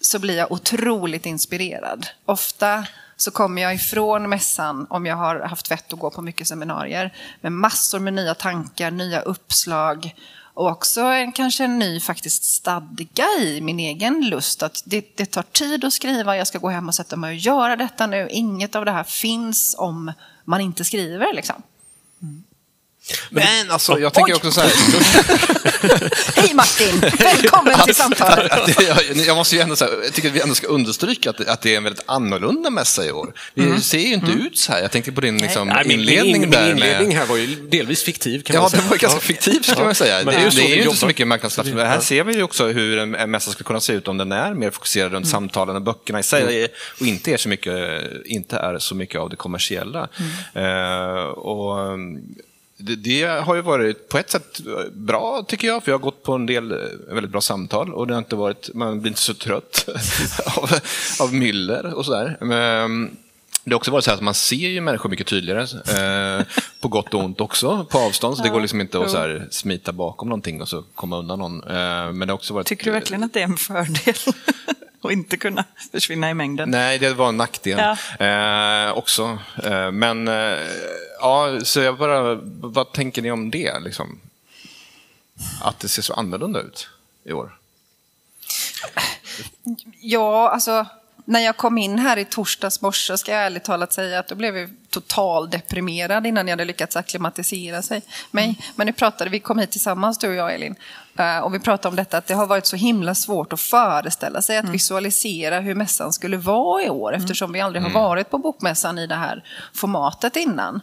så 0.00 0.18
blir 0.18 0.36
jag 0.36 0.52
otroligt 0.52 1.26
inspirerad. 1.26 2.06
Ofta 2.26 2.86
så 3.16 3.30
kommer 3.30 3.62
jag 3.62 3.74
ifrån 3.74 4.28
mässan, 4.28 4.86
om 4.90 5.06
jag 5.06 5.16
har 5.16 5.40
haft 5.40 5.70
vett 5.70 5.92
att 5.92 5.98
gå 5.98 6.10
på 6.10 6.22
mycket 6.22 6.46
seminarier, 6.46 7.12
med 7.40 7.52
massor 7.52 8.00
med 8.00 8.14
nya 8.14 8.34
tankar, 8.34 8.90
nya 8.90 9.20
uppslag 9.20 10.14
och 10.56 10.68
också 10.68 11.00
en, 11.00 11.32
kanske 11.32 11.64
en 11.64 11.78
ny 11.78 12.00
faktiskt 12.00 12.44
stadga 12.44 13.26
i 13.40 13.60
min 13.60 13.80
egen 13.80 14.28
lust. 14.28 14.62
Att 14.62 14.82
det, 14.86 15.16
det 15.16 15.26
tar 15.26 15.42
tid 15.42 15.84
att 15.84 15.92
skriva, 15.92 16.36
jag 16.36 16.46
ska 16.46 16.58
gå 16.58 16.68
hem 16.68 16.88
och 16.88 16.94
sätta 16.94 17.16
mig 17.16 17.28
och 17.28 17.36
göra 17.36 17.76
detta 17.76 18.06
nu. 18.06 18.28
Inget 18.30 18.76
av 18.76 18.84
det 18.84 18.90
här 18.90 19.04
finns 19.04 19.74
om 19.78 20.12
man 20.44 20.60
inte 20.60 20.84
skriver. 20.84 21.34
Liksom. 21.34 21.62
Mm. 22.22 22.44
Men 23.30 23.70
alltså, 23.70 23.98
jag 23.98 24.14
tänker 24.14 24.34
också 24.34 24.50
så 24.50 24.60
här... 24.60 24.70
Hej 26.40 26.54
Martin! 26.54 27.00
Välkommen 27.18 27.80
till 27.84 27.94
samtalet! 27.94 28.80
jag, 29.26 29.36
måste 29.36 29.56
ju 29.56 29.62
ändå 29.62 29.76
säga, 29.76 29.90
jag 30.04 30.14
tycker 30.14 30.28
att 30.28 30.34
vi 30.34 30.40
ändå 30.40 30.54
ska 30.54 30.66
understryka 30.66 31.30
att, 31.30 31.48
att 31.48 31.62
det 31.62 31.72
är 31.72 31.76
en 31.76 31.84
väldigt 31.84 32.04
annorlunda 32.06 32.70
mässa 32.70 33.04
i 33.06 33.12
år. 33.12 33.32
Vi 33.54 33.64
mm. 33.64 33.80
ser 33.80 33.98
ju 33.98 34.14
inte 34.14 34.32
mm. 34.32 34.46
ut 34.46 34.58
så 34.58 34.72
här. 34.72 34.82
Jag 34.82 34.90
tänker 34.90 35.12
på 35.12 35.20
din 35.20 35.38
liksom, 35.38 35.68
Nej, 35.68 35.92
inledning 35.92 36.40
min, 36.40 36.50
där. 36.50 36.62
Min 36.62 36.70
inledning 36.70 37.08
med... 37.08 37.16
här 37.16 37.26
var 37.26 37.36
ju 37.36 37.46
delvis 37.46 38.02
fiktiv 38.02 38.42
kan 38.42 38.54
ja, 38.54 38.60
man 38.60 38.70
säga. 38.70 38.82
Ja, 38.82 38.84
det 38.84 38.90
var 38.90 38.98
ganska 38.98 39.20
fiktiv 39.20 39.60
kan 39.60 39.84
man 39.84 39.94
säga. 39.94 40.24
det, 40.24 40.34
är 40.34 40.44
ju, 40.44 40.50
det 40.50 40.72
är 40.72 40.76
ju 40.76 40.82
inte 40.82 40.96
så 40.96 41.06
mycket 41.06 41.28
marknadsplats. 41.28 41.70
Här 41.70 42.00
ser 42.00 42.24
vi 42.24 42.34
ju 42.34 42.42
också 42.42 42.66
hur 42.66 42.98
en, 42.98 43.14
en 43.14 43.30
mässa 43.30 43.50
skulle 43.50 43.66
kunna 43.66 43.80
se 43.80 43.92
ut 43.92 44.08
om 44.08 44.18
den 44.18 44.32
är 44.32 44.54
mer 44.54 44.70
fokuserad 44.70 45.12
runt 45.12 45.24
mm. 45.24 45.32
samtalen 45.32 45.76
och 45.76 45.82
böckerna 45.82 46.20
i 46.20 46.22
sig 46.22 46.42
mm. 46.42 46.70
och 47.00 47.06
inte 47.06 47.32
är, 47.32 47.36
så 47.36 47.48
mycket, 47.48 48.02
inte 48.24 48.56
är 48.56 48.78
så 48.78 48.94
mycket 48.94 49.20
av 49.20 49.30
det 49.30 49.36
kommersiella. 49.36 50.08
Mm. 50.54 50.66
Uh, 50.66 51.24
och 51.24 51.98
det, 52.76 52.96
det, 52.96 53.24
har 53.24 53.54
ju 53.54 53.62
varit 53.62 54.08
på 54.08 54.18
ett 54.18 54.30
sätt 54.30 54.60
bra 54.92 55.44
tycker 55.48 55.68
jag, 55.68 55.84
för 55.84 55.92
jag 55.92 55.98
har 55.98 56.02
gått 56.02 56.22
på 56.22 56.32
en 56.32 56.46
del 56.46 56.72
eh, 56.72 56.78
väldigt 57.08 57.32
bra 57.32 57.40
samtal 57.40 57.94
och 57.94 58.06
det 58.06 58.14
har 58.14 58.18
inte 58.18 58.36
varit, 58.36 58.70
man 58.74 59.00
blir 59.00 59.10
inte 59.10 59.20
så 59.20 59.34
trött 59.34 59.88
av, 60.56 60.70
av 61.20 61.34
myller 61.34 61.94
och 61.94 62.04
sådär. 62.04 62.36
Men, 62.40 63.16
det 63.66 63.74
har 63.74 63.76
också 63.76 63.90
varit 63.90 64.04
så 64.04 64.10
att 64.10 64.20
man 64.20 64.34
ser 64.34 64.56
ju 64.56 64.80
människor 64.80 65.10
mycket 65.10 65.26
tydligare, 65.26 65.60
eh, 65.60 66.46
på 66.80 66.88
gott 66.88 67.14
och 67.14 67.24
ont 67.24 67.40
också, 67.40 67.84
på 67.84 67.98
avstånd. 67.98 68.36
Så 68.36 68.42
det 68.42 68.48
går 68.48 68.60
liksom 68.60 68.80
inte 68.80 69.00
att 69.00 69.10
så 69.10 69.18
här, 69.18 69.48
smita 69.50 69.92
bakom 69.92 70.28
någonting 70.28 70.62
och 70.62 70.68
så 70.68 70.82
komma 70.94 71.18
undan 71.18 71.38
någon. 71.38 71.62
Eh, 71.62 72.12
men 72.12 72.28
det 72.28 72.32
också 72.32 72.54
varit, 72.54 72.66
Tycker 72.66 72.84
du 72.84 72.90
verkligen 72.90 73.24
att 73.24 73.32
det 73.32 73.40
är 73.40 73.44
en 73.44 73.56
fördel? 73.56 74.14
och 75.00 75.12
inte 75.12 75.36
kunna 75.36 75.64
försvinna 75.92 76.30
i 76.30 76.34
mängden. 76.34 76.70
Nej, 76.70 76.98
det 76.98 77.14
var 77.14 77.28
en 77.28 77.36
nackdel 77.36 77.96
ja. 78.18 78.26
eh, 78.26 78.92
också. 78.92 79.38
Eh, 79.64 79.90
men 79.90 80.28
eh, 80.28 80.58
ja, 81.20 81.60
så 81.62 81.80
jag 81.80 81.98
bara, 81.98 82.34
vad 82.44 82.92
tänker 82.92 83.22
ni 83.22 83.30
om 83.30 83.50
det? 83.50 83.80
Liksom? 83.80 84.20
Att 85.62 85.78
det 85.78 85.88
ser 85.88 86.02
så 86.02 86.14
annorlunda 86.14 86.60
ut 86.60 86.88
i 87.24 87.32
år? 87.32 87.58
Ja, 90.00 90.50
alltså 90.50 90.86
när 91.28 91.40
jag 91.40 91.56
kom 91.56 91.78
in 91.78 91.98
här 91.98 92.16
i 92.16 92.24
torsdags 92.24 92.82
morse 92.82 93.18
ska 93.18 93.32
jag 93.32 93.42
ärligt 93.42 93.64
talat 93.64 93.92
säga 93.92 94.18
att 94.18 94.28
då 94.28 94.34
blev 94.34 94.56
jag 94.56 94.70
totaldeprimerad 94.90 96.26
innan 96.26 96.48
jag 96.48 96.52
hade 96.52 96.64
lyckats 96.64 96.96
akklimatisera 96.96 97.82
sig. 97.82 98.02
mig. 98.30 98.44
Mm. 98.44 98.56
Men 98.76 98.86
nu 98.86 98.92
pratade 98.92 99.30
vi, 99.30 99.40
kom 99.40 99.58
hit 99.58 99.70
tillsammans 99.70 100.18
du 100.18 100.28
och 100.28 100.34
jag 100.34 100.54
Elin, 100.54 100.74
eh, 101.18 101.38
och 101.38 101.54
vi 101.54 101.60
pratade 101.60 101.88
om 101.88 101.96
detta 101.96 102.18
att 102.18 102.26
det 102.26 102.34
har 102.34 102.46
varit 102.46 102.66
så 102.66 102.76
himla 102.76 103.14
svårt 103.14 103.52
att 103.52 103.60
föreställa 103.60 104.42
sig, 104.42 104.56
att 104.56 104.62
mm. 104.62 104.72
visualisera 104.72 105.60
hur 105.60 105.74
mässan 105.74 106.12
skulle 106.12 106.36
vara 106.36 106.82
i 106.82 106.90
år 106.90 107.14
mm. 107.14 107.22
eftersom 107.22 107.52
vi 107.52 107.60
aldrig 107.60 107.82
har 107.82 107.90
mm. 107.90 108.02
varit 108.02 108.30
på 108.30 108.38
bokmässan 108.38 108.98
i 108.98 109.06
det 109.06 109.14
här 109.14 109.44
formatet 109.74 110.36
innan. 110.36 110.80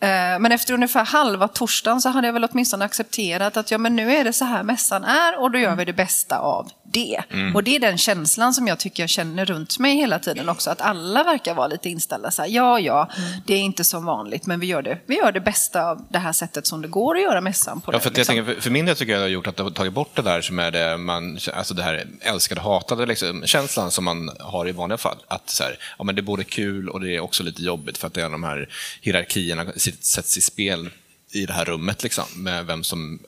Eh, 0.00 0.38
men 0.38 0.52
efter 0.52 0.74
ungefär 0.74 1.04
halva 1.04 1.48
torsdagen 1.48 2.00
så 2.00 2.08
hade 2.08 2.28
jag 2.28 2.32
väl 2.32 2.44
åtminstone 2.44 2.84
accepterat 2.84 3.56
att 3.56 3.70
ja, 3.70 3.78
men 3.78 3.96
nu 3.96 4.14
är 4.14 4.24
det 4.24 4.32
så 4.32 4.44
här 4.44 4.62
mässan 4.62 5.04
är 5.04 5.40
och 5.40 5.50
då 5.50 5.58
gör 5.58 5.76
vi 5.76 5.84
det 5.84 5.92
bästa 5.92 6.38
av 6.38 6.70
det. 6.84 7.22
Mm. 7.30 7.56
Och 7.56 7.64
det 7.64 7.76
är 7.76 7.80
den 7.80 7.98
känslan 7.98 8.54
som 8.54 8.66
jag 8.66 8.78
tycker 8.78 9.02
jag 9.02 9.10
känner 9.10 9.44
runt 9.44 9.78
mig 9.78 9.96
hela 9.96 10.18
tiden 10.18 10.48
också. 10.48 10.70
Att 10.70 10.80
alla 10.80 11.24
verkar 11.24 11.54
vara 11.54 11.66
lite 11.66 11.88
inställda 11.88 12.30
så 12.30 12.42
här, 12.42 12.48
ja, 12.48 12.80
ja, 12.80 13.10
mm. 13.16 13.40
det 13.46 13.54
är 13.54 13.58
inte 13.58 13.84
som 13.84 14.04
vanligt, 14.04 14.46
men 14.46 14.60
vi 14.60 14.66
gör, 14.66 14.82
det, 14.82 14.98
vi 15.06 15.16
gör 15.16 15.32
det 15.32 15.40
bästa 15.40 15.90
av 15.90 16.06
det 16.08 16.18
här 16.18 16.32
sättet 16.32 16.66
som 16.66 16.82
det 16.82 16.88
går 16.88 17.16
att 17.16 17.22
göra 17.22 17.40
mässan 17.40 17.80
på. 17.80 17.92
Ja, 17.92 18.00
för, 18.00 18.10
det, 18.10 18.16
liksom. 18.16 18.36
jag 18.36 18.46
tänker, 18.46 18.60
för 18.60 18.70
min 18.70 18.86
del 18.86 18.96
tycker 18.96 19.12
jag 19.12 19.20
det 19.20 19.24
har 19.24 19.30
gjort 19.30 19.46
att 19.46 19.56
det 19.56 19.62
har 19.62 19.70
tagit 19.70 19.92
bort 19.92 20.10
det 20.16 20.22
där 20.22 20.40
som 20.40 20.58
är 20.58 20.70
det, 20.70 20.96
man, 20.96 21.38
alltså 21.54 21.74
det 21.74 21.82
här 21.82 22.06
älskade, 22.20 22.60
hatade 22.60 23.06
liksom, 23.06 23.42
känslan 23.46 23.90
som 23.90 24.04
man 24.04 24.30
har 24.40 24.68
i 24.68 24.72
vanliga 24.72 24.98
fall. 24.98 25.18
Att 25.28 25.50
så 25.50 25.64
här, 25.64 25.78
ja, 25.98 26.04
men 26.04 26.14
det 26.14 26.20
är 26.20 26.22
både 26.22 26.44
kul 26.44 26.88
och 26.88 27.00
det 27.00 27.16
är 27.16 27.20
också 27.20 27.42
lite 27.42 27.62
jobbigt 27.62 27.98
för 27.98 28.06
att 28.06 28.14
det 28.14 28.22
är 28.22 28.30
de 28.30 28.44
här 28.44 28.68
hierarkierna 29.00 29.66
sätts 30.00 30.38
i 30.38 30.40
spel 30.40 30.90
i 31.30 31.46
det 31.46 31.52
här 31.52 31.64
rummet, 31.64 32.02
liksom, 32.02 32.24
med 32.36 32.66
vem 32.66 32.84
som 32.84 33.18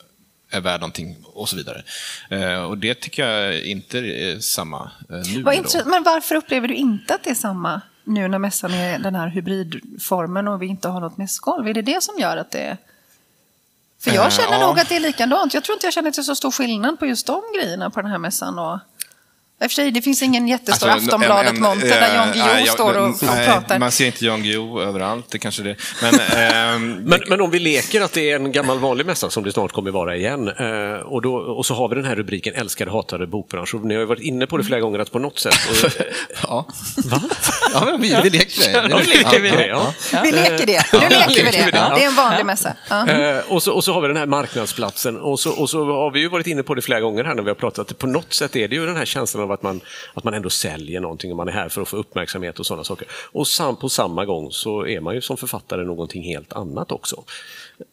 är 0.50 0.60
värd 0.60 0.80
någonting 0.80 1.16
och 1.24 1.48
så 1.48 1.56
vidare. 1.56 1.82
Eh, 2.30 2.62
och 2.62 2.78
det 2.78 2.94
tycker 2.94 3.26
jag 3.26 3.60
inte 3.60 3.98
är 3.98 4.40
samma 4.40 4.90
eh, 5.10 5.16
nu. 5.34 5.42
Men 5.86 6.02
varför 6.02 6.34
upplever 6.34 6.68
du 6.68 6.74
inte 6.74 7.14
att 7.14 7.24
det 7.24 7.30
är 7.30 7.34
samma 7.34 7.80
nu 8.04 8.28
när 8.28 8.38
mässan 8.38 8.74
är 8.74 8.98
den 8.98 9.14
här 9.14 9.28
hybridformen 9.28 10.48
och 10.48 10.62
vi 10.62 10.66
inte 10.66 10.88
har 10.88 11.00
något 11.00 11.16
mässgolv? 11.16 11.68
Är 11.68 11.74
det 11.74 11.82
det 11.82 12.02
som 12.02 12.18
gör 12.18 12.36
att 12.36 12.50
det 12.50 12.58
är... 12.58 12.76
För 14.00 14.10
jag 14.10 14.32
känner 14.32 14.54
uh, 14.54 14.66
nog 14.66 14.78
ja. 14.78 14.82
att 14.82 14.88
det 14.88 14.96
är 14.96 15.00
likadant. 15.00 15.54
Jag 15.54 15.64
tror 15.64 15.76
inte 15.76 15.86
jag 15.86 15.94
känner 15.94 16.08
att 16.08 16.14
det 16.14 16.20
är 16.20 16.22
så 16.22 16.36
stor 16.36 16.50
skillnad 16.50 16.98
på 16.98 17.06
just 17.06 17.26
de 17.26 17.42
grejerna 17.58 17.90
på 17.90 18.02
den 18.02 18.10
här 18.10 18.18
mässan. 18.18 18.58
Och... 18.58 18.78
I 19.60 19.66
och 19.66 19.70
för 19.70 19.74
sig, 19.74 19.90
det 19.90 20.02
finns 20.02 20.22
ingen 20.22 20.48
jättestor 20.48 20.88
alltså, 20.88 21.06
Aftonbladet-monter 21.06 21.88
där 21.88 22.14
Jan 22.14 22.32
Guillou 22.32 22.58
äh, 22.58 22.64
står 22.64 22.98
och, 22.98 23.08
och 23.08 23.22
nej, 23.22 23.46
pratar. 23.46 23.78
Man 23.78 23.92
ser 23.92 24.06
inte 24.06 24.24
Jan 24.24 24.42
Guillou 24.42 24.80
överallt, 24.80 25.30
det 25.30 25.38
kanske 25.38 25.62
det 25.62 25.76
men, 26.02 26.14
äh, 26.14 26.78
men, 27.00 27.20
men 27.28 27.40
om 27.40 27.50
vi 27.50 27.58
leker 27.58 28.00
att 28.00 28.12
det 28.12 28.30
är 28.30 28.36
en 28.36 28.52
gammal 28.52 28.78
vanlig 28.78 29.06
mässa 29.06 29.30
som 29.30 29.44
det 29.44 29.52
snart 29.52 29.72
kommer 29.72 29.90
vara 29.90 30.16
igen 30.16 30.48
äh, 30.48 30.98
och, 30.98 31.22
då, 31.22 31.34
och 31.34 31.66
så 31.66 31.74
har 31.74 31.88
vi 31.88 31.94
den 31.94 32.04
här 32.04 32.16
rubriken 32.16 32.54
älskade, 32.54 32.90
hatade 32.90 33.26
bokbransch. 33.26 33.74
Och 33.74 33.84
ni 33.84 33.94
har 33.94 34.00
ju 34.00 34.06
varit 34.06 34.22
inne 34.22 34.46
på 34.46 34.56
det 34.56 34.64
flera 34.64 34.80
gånger 34.80 34.98
att 34.98 35.12
på 35.12 35.18
något 35.18 35.38
sätt... 35.38 35.54
Och, 35.70 35.90
ja. 36.42 36.66
Va? 37.04 37.22
Ja, 37.72 37.96
vi, 38.00 38.16
vi 38.22 38.30
leker 38.30 38.72
det. 38.72 38.88
Ja, 38.90 38.98
leker 38.98 39.40
vi, 39.40 39.50
det. 39.50 39.66
Ja. 39.66 39.92
Vi 40.24 40.32
leker 40.32 40.66
det. 40.66 40.84
Nu 40.92 41.08
leker 41.08 41.44
vi 41.44 41.50
det. 41.50 41.92
Det 41.96 42.02
är 42.02 42.06
en 42.06 42.14
vanlig 42.14 42.46
mässa. 42.46 42.72
Ja. 42.88 43.42
och, 43.48 43.62
så, 43.62 43.72
och 43.72 43.84
så 43.84 43.92
har 43.92 44.00
vi 44.00 44.08
den 44.08 44.16
här 44.16 44.26
marknadsplatsen 44.26 45.16
och 45.16 45.40
så, 45.40 45.50
och 45.50 45.70
så 45.70 45.84
har 45.84 46.10
vi 46.10 46.20
ju 46.20 46.28
varit 46.28 46.46
inne 46.46 46.62
på 46.62 46.74
det 46.74 46.82
flera 46.82 47.00
gånger 47.00 47.24
här 47.24 47.34
när 47.34 47.42
vi 47.42 47.50
har 47.50 47.54
pratat 47.54 47.90
att 47.90 47.98
på 47.98 48.06
något 48.06 48.34
sätt 48.34 48.56
är 48.56 48.68
det 48.68 48.76
ju 48.76 48.86
den 48.86 48.96
här 48.96 49.04
känslan 49.04 49.45
av 49.46 49.52
att 49.52 49.62
man, 49.62 49.80
att 50.14 50.24
man 50.24 50.34
ändå 50.34 50.50
säljer 50.50 51.00
någonting 51.00 51.30
och 51.30 51.36
man 51.36 51.48
är 51.48 51.52
här 51.52 51.68
för 51.68 51.82
att 51.82 51.88
få 51.88 51.96
uppmärksamhet 51.96 52.60
och 52.60 52.66
sådana 52.66 52.84
saker. 52.84 53.08
Och 53.32 53.48
sam, 53.48 53.76
på 53.76 53.88
samma 53.88 54.24
gång 54.24 54.50
så 54.50 54.86
är 54.86 55.00
man 55.00 55.14
ju 55.14 55.20
som 55.20 55.36
författare 55.36 55.84
någonting 55.84 56.22
helt 56.22 56.52
annat 56.52 56.92
också. 56.92 57.24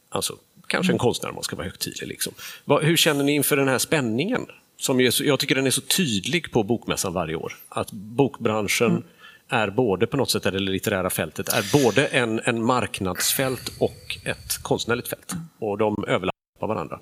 Alltså, 0.10 0.36
kanske 0.68 0.94
en 0.94 0.98
konstnär 0.98 1.30
om 1.30 1.36
man 1.36 1.44
ska 1.44 1.56
vara 1.56 1.66
högtidlig. 1.66 2.08
Liksom. 2.08 2.34
hur 2.82 2.98
känner 2.98 3.24
ni 3.24 3.32
inför 3.32 3.58
den 3.58 3.68
här 3.68 3.78
spänningen 3.78 4.46
som 4.78 5.00
jag 5.02 5.40
tycker 5.40 5.56
den 5.56 5.68
är 5.68 5.72
så 5.72 5.82
tydlig 5.82 6.52
på 6.52 6.64
Bokmässan 6.64 7.14
varje 7.14 7.36
år. 7.36 7.54
Att 7.70 7.92
bokbranschen 7.92 8.92
mm. 8.92 9.04
är 9.50 9.70
både 9.70 10.08
på 10.08 10.18
något 10.18 10.32
sätt, 10.32 10.46
eller 10.46 10.60
det 10.60 10.72
litterära 10.72 11.10
fältet, 11.10 11.50
är 11.50 11.84
både 11.84 12.06
en, 12.06 12.40
en 12.40 12.64
marknadsfält 12.64 13.72
och 13.80 14.18
ett 14.26 14.64
konstnärligt 14.64 15.08
fält. 15.08 15.34
Och 15.60 15.78
de 15.78 16.06
överlappar 16.08 16.68
varandra. 16.68 17.00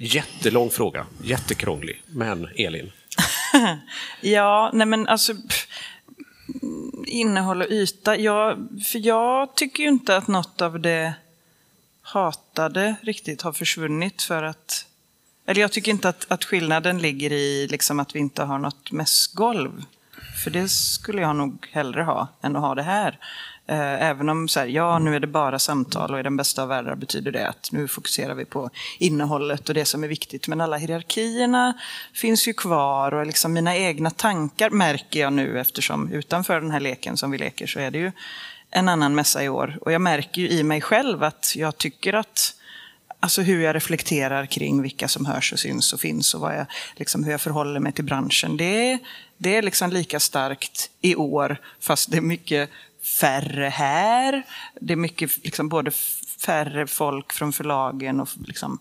Jättelång 0.00 0.70
fråga, 0.70 1.06
jättekrånglig, 1.24 2.02
men 2.06 2.48
Elin? 2.56 2.92
ja, 4.20 4.70
nej 4.72 4.86
men 4.86 5.08
alltså 5.08 5.32
innehåll 7.06 7.62
och 7.62 7.70
yta. 7.70 8.16
Jag, 8.16 8.68
för 8.86 9.06
jag 9.06 9.54
tycker 9.54 9.82
ju 9.82 9.88
inte 9.88 10.16
att 10.16 10.28
något 10.28 10.60
av 10.60 10.80
det 10.80 11.14
hatade 12.02 12.94
riktigt 13.02 13.42
har 13.42 13.52
försvunnit 13.52 14.22
för 14.22 14.42
att 14.42 14.86
eller 15.46 15.60
jag 15.60 15.72
tycker 15.72 15.90
inte 15.90 16.08
att, 16.08 16.26
att 16.28 16.44
skillnaden 16.44 16.98
ligger 16.98 17.32
i 17.32 17.68
liksom 17.70 18.00
att 18.00 18.14
vi 18.14 18.18
inte 18.18 18.42
har 18.42 18.58
något 18.58 18.92
mässgolv. 18.92 19.84
För 20.44 20.50
det 20.50 20.68
skulle 20.68 21.22
jag 21.22 21.36
nog 21.36 21.68
hellre 21.72 22.02
ha 22.02 22.28
än 22.42 22.56
att 22.56 22.62
ha 22.62 22.74
det 22.74 22.82
här. 22.82 23.18
Eh, 23.70 24.02
även 24.02 24.28
om 24.28 24.48
så 24.48 24.60
här, 24.60 24.66
ja, 24.66 24.98
nu 24.98 25.16
är 25.16 25.20
det 25.20 25.26
bara 25.26 25.58
samtal 25.58 26.14
och 26.14 26.20
i 26.20 26.22
den 26.22 26.36
bästa 26.36 26.62
av 26.62 26.68
världar 26.68 26.94
betyder 26.94 27.32
det 27.32 27.48
att 27.48 27.68
nu 27.72 27.88
fokuserar 27.88 28.34
vi 28.34 28.44
på 28.44 28.70
innehållet 28.98 29.68
och 29.68 29.74
det 29.74 29.84
som 29.84 30.04
är 30.04 30.08
viktigt. 30.08 30.48
Men 30.48 30.60
alla 30.60 30.76
hierarkierna 30.76 31.78
finns 32.14 32.48
ju 32.48 32.52
kvar 32.52 33.14
och 33.14 33.26
liksom 33.26 33.52
mina 33.52 33.76
egna 33.76 34.10
tankar 34.10 34.70
märker 34.70 35.20
jag 35.20 35.32
nu 35.32 35.60
eftersom 35.60 36.12
utanför 36.12 36.60
den 36.60 36.70
här 36.70 36.80
leken 36.80 37.16
som 37.16 37.30
vi 37.30 37.38
leker 37.38 37.66
så 37.66 37.80
är 37.80 37.90
det 37.90 37.98
ju 37.98 38.12
en 38.70 38.88
annan 38.88 39.14
mässa 39.14 39.44
i 39.44 39.48
år. 39.48 39.78
Och 39.80 39.92
jag 39.92 40.00
märker 40.00 40.42
ju 40.42 40.48
i 40.48 40.62
mig 40.62 40.80
själv 40.80 41.22
att 41.22 41.52
jag 41.56 41.78
tycker 41.78 42.12
att 42.12 42.54
Alltså 43.22 43.42
hur 43.42 43.62
jag 43.62 43.76
reflekterar 43.76 44.46
kring 44.46 44.82
vilka 44.82 45.08
som 45.08 45.26
hörs 45.26 45.52
och 45.52 45.58
syns 45.58 45.92
och 45.92 46.00
finns 46.00 46.34
och 46.34 46.40
vad 46.40 46.56
jag, 46.56 46.66
liksom, 46.96 47.24
hur 47.24 47.30
jag 47.30 47.40
förhåller 47.40 47.80
mig 47.80 47.92
till 47.92 48.04
branschen. 48.04 48.56
Det, 48.56 48.98
det 49.38 49.56
är 49.56 49.62
liksom 49.62 49.90
lika 49.90 50.20
starkt 50.20 50.90
i 51.00 51.14
år, 51.16 51.56
fast 51.80 52.10
det 52.10 52.16
är 52.16 52.20
mycket 52.20 52.70
färre 53.02 53.68
här. 53.68 54.42
Det 54.80 54.92
är 54.92 54.96
mycket 54.96 55.44
liksom, 55.44 55.68
både 55.68 55.90
färre 56.40 56.86
folk 56.86 57.32
från 57.32 57.52
förlagen 57.52 58.20
och 58.20 58.28
liksom, 58.46 58.78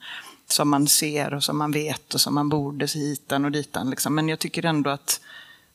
som 0.47 0.69
man 0.69 0.87
ser 0.87 1.33
och 1.33 1.43
som 1.43 1.57
man 1.57 1.71
vet 1.71 2.13
och 2.13 2.21
som 2.21 2.35
man 2.35 2.49
borde 2.49 2.85
hitan 2.85 3.45
och 3.45 3.51
ditan. 3.51 3.89
Liksom. 3.89 4.15
Men 4.15 4.29
jag 4.29 4.39
tycker 4.39 4.65
ändå 4.65 4.89
att 4.89 5.21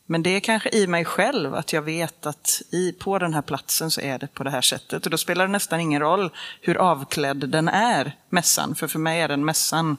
men 0.07 0.23
det 0.23 0.31
är 0.31 0.41
kanske 0.41 0.69
i 0.77 0.87
mig 0.87 1.05
själv, 1.05 1.55
att 1.55 1.73
jag 1.73 1.83
vet 1.83 2.27
att 2.27 2.63
i, 2.71 2.93
på 2.93 3.19
den 3.19 3.35
här 3.35 3.43
platsen 3.43 3.91
så 3.91 4.01
är 4.01 4.19
det 4.19 4.27
på 4.27 4.45
det 4.45 4.51
här 4.51 4.61
sättet. 4.61 5.05
Och 5.05 5.11
då 5.11 5.19
spelar 5.19 5.47
det 5.47 5.53
nästan 5.53 5.81
ingen 5.81 6.01
roll 6.01 6.31
hur 6.61 6.77
avklädd 6.77 7.49
den 7.49 7.69
är, 7.69 8.17
mässan. 8.29 8.75
För 8.75 8.87
för 8.87 8.99
mig 8.99 9.21
är 9.21 9.29
den 9.29 9.45
mässan. 9.45 9.97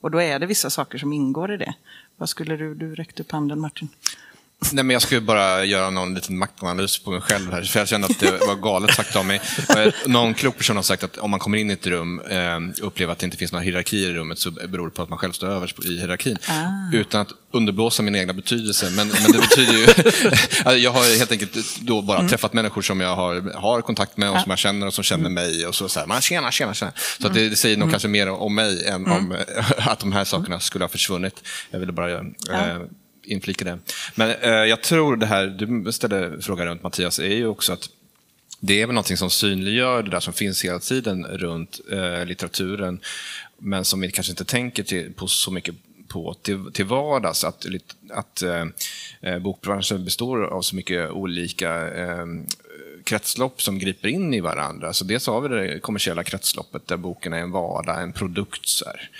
Och 0.00 0.10
då 0.10 0.22
är 0.22 0.38
det 0.38 0.46
vissa 0.46 0.70
saker 0.70 0.98
som 0.98 1.12
ingår 1.12 1.52
i 1.52 1.56
det. 1.56 1.74
Vad 2.16 2.28
skulle 2.28 2.56
du, 2.56 2.74
du 2.74 2.94
räckte 2.94 3.22
upp 3.22 3.32
handen 3.32 3.60
Martin? 3.60 3.88
Nej, 4.72 4.84
men 4.84 4.94
jag 4.94 5.02
skulle 5.02 5.20
bara 5.20 5.64
göra 5.64 5.90
någon 5.90 6.14
liten 6.14 6.38
maktanalys 6.38 6.98
på 6.98 7.10
mig 7.10 7.20
själv 7.20 7.52
här, 7.52 7.62
för 7.62 7.78
jag 7.78 7.88
kände 7.88 8.06
att 8.06 8.20
det 8.20 8.30
var 8.46 8.54
galet 8.54 8.94
sagt 8.94 9.16
av 9.16 9.26
mig. 9.26 9.40
Någon 10.06 10.34
klok 10.34 10.56
person 10.56 10.76
har 10.76 10.82
sagt 10.82 11.04
att 11.04 11.16
om 11.16 11.30
man 11.30 11.40
kommer 11.40 11.58
in 11.58 11.70
i 11.70 11.72
ett 11.72 11.86
rum 11.86 12.18
och 12.18 12.30
eh, 12.30 12.60
upplever 12.82 13.12
att 13.12 13.18
det 13.18 13.24
inte 13.24 13.36
finns 13.36 13.52
några 13.52 13.64
hierarkier 13.64 14.10
i 14.10 14.12
rummet 14.12 14.38
så 14.38 14.50
beror 14.50 14.88
det 14.88 14.94
på 14.94 15.02
att 15.02 15.08
man 15.08 15.18
själv 15.18 15.32
står 15.32 15.48
överst 15.48 15.84
i 15.84 15.98
hierarkin. 15.98 16.38
Ah. 16.48 16.96
Utan 16.96 17.20
att 17.20 17.28
underblåsa 17.52 18.02
min 18.02 18.14
egna 18.14 18.32
betydelse. 18.32 18.90
Men, 18.90 19.08
men 19.08 19.32
det 19.32 19.38
betyder 19.38 19.72
ju... 19.72 20.78
jag 20.82 20.90
har 20.90 21.18
helt 21.18 21.32
enkelt 21.32 21.80
då 21.80 22.02
bara 22.02 22.18
mm. 22.18 22.28
träffat 22.28 22.52
människor 22.52 22.82
som 22.82 23.00
jag 23.00 23.16
har, 23.16 23.52
har 23.54 23.80
kontakt 23.80 24.16
med 24.16 24.30
och 24.30 24.40
som 24.40 24.50
jag 24.50 24.58
känner 24.58 24.86
och 24.86 24.94
som 24.94 25.04
känner 25.04 25.30
mm. 25.30 25.34
mig. 25.34 25.66
Och 25.66 25.74
så, 25.74 25.88
så 25.88 26.00
här, 26.00 26.06
man, 26.06 26.20
tjena, 26.20 26.50
tjena, 26.50 26.74
tjena. 26.74 26.92
Så 27.20 27.26
att 27.26 27.34
det, 27.34 27.48
det 27.48 27.56
säger 27.56 27.76
nog 27.76 27.82
mm. 27.82 27.92
kanske 27.92 28.08
mer 28.08 28.30
om 28.30 28.54
mig 28.54 28.86
än 28.86 29.06
om 29.06 29.32
mm. 29.32 29.42
att 29.78 29.98
de 29.98 30.12
här 30.12 30.24
sakerna 30.24 30.60
skulle 30.60 30.84
ha 30.84 30.88
försvunnit. 30.88 31.42
Jag 31.70 31.80
ville 31.80 31.92
bara... 31.92 32.12
Eh, 32.12 32.24
inflika 33.24 33.64
det. 33.64 33.78
Men 34.14 34.30
eh, 34.30 34.50
jag 34.50 34.82
tror 34.82 35.16
det 35.16 35.26
här 35.26 35.46
du 35.46 35.92
ställde 35.92 36.42
frågan 36.42 36.66
runt 36.66 36.82
Mattias, 36.82 37.18
är 37.18 37.34
ju 37.34 37.46
också 37.46 37.72
att 37.72 37.88
det 38.60 38.82
är 38.82 38.86
väl 38.86 38.94
någonting 38.94 39.16
som 39.16 39.30
synliggör 39.30 40.02
det 40.02 40.10
där 40.10 40.20
som 40.20 40.32
finns 40.32 40.64
hela 40.64 40.78
tiden 40.78 41.24
runt 41.24 41.80
eh, 41.92 42.26
litteraturen, 42.26 43.00
men 43.58 43.84
som 43.84 44.00
vi 44.00 44.10
kanske 44.10 44.32
inte 44.32 44.44
tänker 44.44 44.82
till, 44.82 45.12
på 45.12 45.26
så 45.26 45.50
mycket 45.50 45.74
på 46.08 46.34
till, 46.42 46.72
till 46.72 46.84
vardags. 46.84 47.44
Att, 47.44 47.66
att 48.10 48.42
eh, 48.42 48.64
eh, 49.20 49.38
bokbranschen 49.38 50.04
består 50.04 50.44
av 50.44 50.62
så 50.62 50.76
mycket 50.76 51.10
olika 51.10 51.88
eh, 51.88 52.26
kretslopp 53.04 53.62
som 53.62 53.78
griper 53.78 54.08
in 54.08 54.34
i 54.34 54.40
varandra. 54.40 54.92
Så 54.92 55.04
dels 55.04 55.26
har 55.26 55.40
vi 55.40 55.48
det 55.48 55.80
kommersiella 55.80 56.24
kretsloppet 56.24 56.86
där 56.86 56.96
boken 56.96 57.32
är 57.32 57.38
en 57.38 57.50
vardag, 57.50 58.02
en 58.02 58.12
produkt. 58.12 58.66
Så 58.66 58.84
här, 58.84 59.10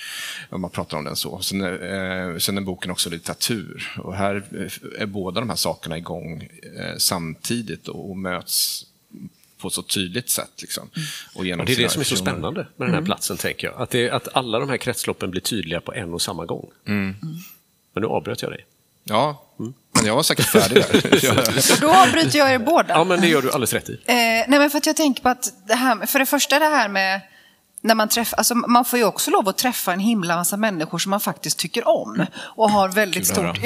om 0.51 0.61
man 0.61 0.71
pratar 0.71 0.99
om 0.99 1.05
den 1.05 1.17
så. 1.17 1.41
Sen 1.41 1.61
är, 1.61 2.33
eh, 2.33 2.39
sen 2.39 2.57
är 2.57 2.63
boken 2.63 2.91
också 2.91 3.11
litteratur. 3.11 3.95
Och 3.99 4.15
här 4.15 4.45
är 4.99 5.07
båda 5.07 5.41
de 5.41 5.49
här 5.49 5.57
sakerna 5.57 5.99
igång 5.99 6.49
eh, 6.79 6.97
samtidigt 6.99 7.89
och, 7.89 8.17
möts 8.17 8.87
på 9.59 9.71
så 9.71 9.83
tydligt 9.83 10.31
sätt. 10.31 10.53
Liksom, 10.61 10.91
och 11.35 11.47
genom 11.47 11.61
och 11.61 11.67
det 11.67 11.73
är 11.73 11.77
det 11.77 11.89
som 11.89 12.01
är 12.01 12.05
så 12.05 12.17
spännande 12.17 12.61
med 12.77 12.89
den 12.89 12.91
här 12.91 12.99
mm. 12.99 13.05
platsen, 13.05 13.37
tänker 13.37 13.67
jag. 13.67 13.83
Att, 13.83 13.91
det, 13.91 14.11
att 14.11 14.29
alla 14.37 14.59
de 14.59 14.69
här 14.69 14.77
kretsloppen 14.77 15.31
blir 15.31 15.41
tydliga 15.41 15.81
på 15.81 15.95
en 15.95 16.15
och 16.15 16.23
samma 16.23 16.45
gång. 16.47 16.71
Mm. 16.87 17.15
Men 17.93 18.03
nu 18.03 18.07
avbröt 18.07 18.43
jag 18.43 18.51
dig. 18.51 18.67
Ja, 19.05 19.25
mm. 19.25 19.37
Men 20.05 20.09
jag 20.09 20.17
var 20.17 20.23
säkert 20.23 20.47
färdig 20.47 20.83
där. 20.83 21.81
då 21.81 21.91
avbryter 21.91 22.39
jag 22.39 22.53
er 22.53 22.59
båda. 22.59 22.95
Ja, 22.95 23.05
men 23.05 23.21
det 23.21 23.27
gör 23.27 23.43
du 23.43 23.49
alldeles 23.49 23.73
rätt 23.73 23.89
i. 23.89 23.93
Eh, 23.93 24.15
nej, 24.15 24.47
men 24.49 24.71
för 24.71 24.79
att 24.79 24.87
jag 24.87 24.97
tänker 24.97 25.23
på 25.23 25.29
att 25.29 25.53
det 25.67 25.75
här, 25.75 26.07
för 26.07 26.19
det 26.19 26.27
första 26.27 26.59
det 26.59 26.65
här 26.65 26.89
med 26.89 27.21
när 27.83 27.95
man 27.95 28.09
träffar, 28.09 28.37
alltså 28.37 28.55
man 28.55 28.85
får 28.85 28.99
ju 28.99 29.05
också 29.05 29.31
lov 29.31 29.49
att 29.49 29.59
träffa 29.59 29.93
en 29.93 30.01
himla 30.01 30.37
massa 30.37 30.57
människor 30.57 30.99
som 30.99 31.11
man 31.11 31.21
faktiskt 31.21 31.59
tycker 31.59 31.89
om 31.89 32.27
och 32.37 32.71
har 32.71 32.89
väldigt 32.89 33.29
Kul 33.29 33.35
stort... 33.35 33.59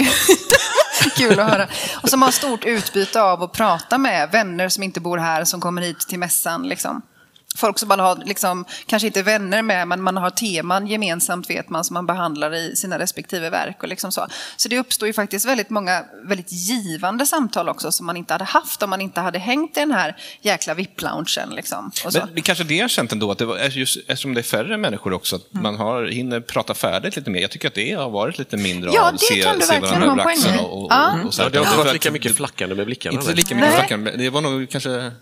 Kul 1.16 1.40
att 1.40 1.50
höra. 1.50 1.68
Och 2.02 2.09
som 2.09 2.23
har 2.23 2.30
stort 2.30 2.64
utbyte 2.64 3.23
av 3.23 3.42
att 3.42 3.52
prata 3.52 3.99
med 3.99 4.30
vänner 4.30 4.68
som 4.68 4.83
inte 4.83 5.00
bor 5.00 5.18
här, 5.18 5.45
som 5.45 5.61
kommer 5.61 5.83
hit 5.83 6.00
till 6.00 6.18
mässan. 6.18 6.68
Liksom 6.68 7.02
folk 7.56 7.78
som 7.78 7.88
man 7.88 8.00
har, 8.00 8.22
liksom, 8.24 8.64
kanske 8.86 9.06
inte 9.06 9.22
vänner 9.22 9.62
med, 9.62 9.88
men 9.88 10.02
man 10.02 10.16
har 10.16 10.30
teman 10.30 10.86
gemensamt 10.86 11.50
vet 11.50 11.70
man 11.70 11.84
som 11.84 11.94
man 11.94 12.06
behandlar 12.06 12.54
i 12.54 12.76
sina 12.76 12.98
respektive 12.98 13.50
verk. 13.50 13.82
Och 13.82 13.88
liksom 13.88 14.12
så. 14.12 14.26
så 14.56 14.68
det 14.68 14.78
uppstår 14.78 15.06
ju 15.06 15.12
faktiskt 15.12 15.46
väldigt 15.46 15.70
många 15.70 16.04
väldigt 16.24 16.52
givande 16.52 17.26
samtal 17.26 17.68
också 17.68 17.92
som 17.92 18.06
man 18.06 18.16
inte 18.16 18.34
hade 18.34 18.44
haft 18.44 18.82
om 18.82 18.90
man 18.90 19.00
inte 19.00 19.20
hade 19.20 19.38
hängt 19.38 19.76
i 19.76 19.80
den 19.80 19.92
här 19.92 20.16
jäkla 20.42 20.74
VIP-loungen. 20.74 21.50
Liksom, 21.50 21.90
men 22.04 22.34
det 22.34 22.40
kanske 22.40 22.64
det 22.64 22.74
jag 22.74 22.90
känt 22.90 23.12
ändå, 23.12 23.30
att 23.30 23.38
det 23.38 23.44
var, 23.44 23.58
just, 23.58 23.96
eftersom 23.96 24.34
det 24.34 24.40
är 24.40 24.42
färre 24.42 24.76
människor 24.76 25.12
också, 25.12 25.36
att 25.36 25.52
mm. 25.52 25.62
man 25.62 25.76
har, 25.76 26.06
hinner 26.06 26.40
prata 26.40 26.74
färdigt 26.74 27.16
lite 27.16 27.30
mer. 27.30 27.40
Jag 27.40 27.50
tycker 27.50 27.68
att 27.68 27.74
det 27.74 27.92
har 27.92 28.10
varit 28.10 28.38
lite 28.38 28.56
mindre 28.56 28.90
ja, 28.94 29.08
av 29.08 29.14
att 29.14 29.20
se, 29.20 29.34
se 29.34 29.44
varandra 29.80 30.12
över 30.12 30.26
axeln. 30.26 30.58
Och, 30.58 30.82
och, 30.82 30.86
ja. 30.90 31.20
och, 31.20 31.26
och 31.26 31.34
så 31.34 31.42
ja, 31.42 31.48
det 31.48 31.58
har 31.58 31.64
inte 31.64 31.78
varit 31.78 31.92
lika 31.92 32.10
mycket 32.10 32.36
flackande 32.36 32.74
med 32.74 32.86
blickarna. 32.86 33.20
Inte 33.20 33.34
lika 33.34 33.54
mycket 33.54 33.74
flackande, 33.74 34.10
det 34.16 34.30
var 34.30 34.40
nog 34.40 34.70
kanske 34.70 34.88
det, 34.90 35.12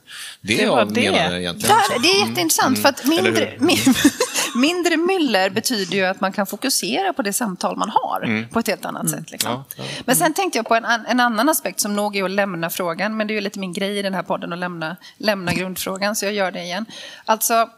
det 0.40 0.54
jag 0.54 0.92
det. 0.92 1.00
menade 1.00 1.42
egentligen. 1.42 1.76
Där, 1.76 1.98
det 2.02 2.15
är 2.22 2.28
jätteintressant, 2.28 2.78
mm. 2.78 2.82
för 2.82 2.88
att 2.88 3.04
mindre, 3.04 3.58
mindre 4.54 4.96
myller 4.96 5.50
betyder 5.50 5.96
ju 5.96 6.04
att 6.04 6.20
man 6.20 6.32
kan 6.32 6.46
fokusera 6.46 7.12
på 7.12 7.22
det 7.22 7.32
samtal 7.32 7.76
man 7.76 7.90
har 7.90 8.20
mm. 8.24 8.48
på 8.48 8.58
ett 8.58 8.68
helt 8.68 8.84
annat 8.84 9.06
mm. 9.06 9.18
sätt. 9.18 9.30
Liksom. 9.30 9.50
Ja, 9.50 9.64
ja. 9.76 9.84
Men 10.04 10.16
sen 10.16 10.34
tänkte 10.34 10.58
jag 10.58 10.68
på 10.68 10.74
en, 10.74 10.84
en, 10.84 11.20
annan 11.20 11.48
aspekt 11.48 11.80
som 11.80 11.96
nog 11.96 12.16
är 12.16 12.24
att 12.24 12.30
lämna 12.30 12.70
frågan, 12.70 13.16
men 13.16 13.26
det 13.26 13.32
är 13.32 13.34
ju 13.34 13.40
lite 13.40 13.58
min 13.58 13.72
grej 13.72 13.98
i 13.98 14.02
den 14.02 14.14
här 14.14 14.22
podden 14.22 14.52
att 14.52 14.58
lämna, 14.58 14.96
lämna 15.18 15.52
grundfrågan, 15.52 16.16
så 16.16 16.24
jag 16.24 16.34
gör 16.34 16.50
det 16.50 16.62
igen. 16.62 16.86
Alltså, 17.24 17.68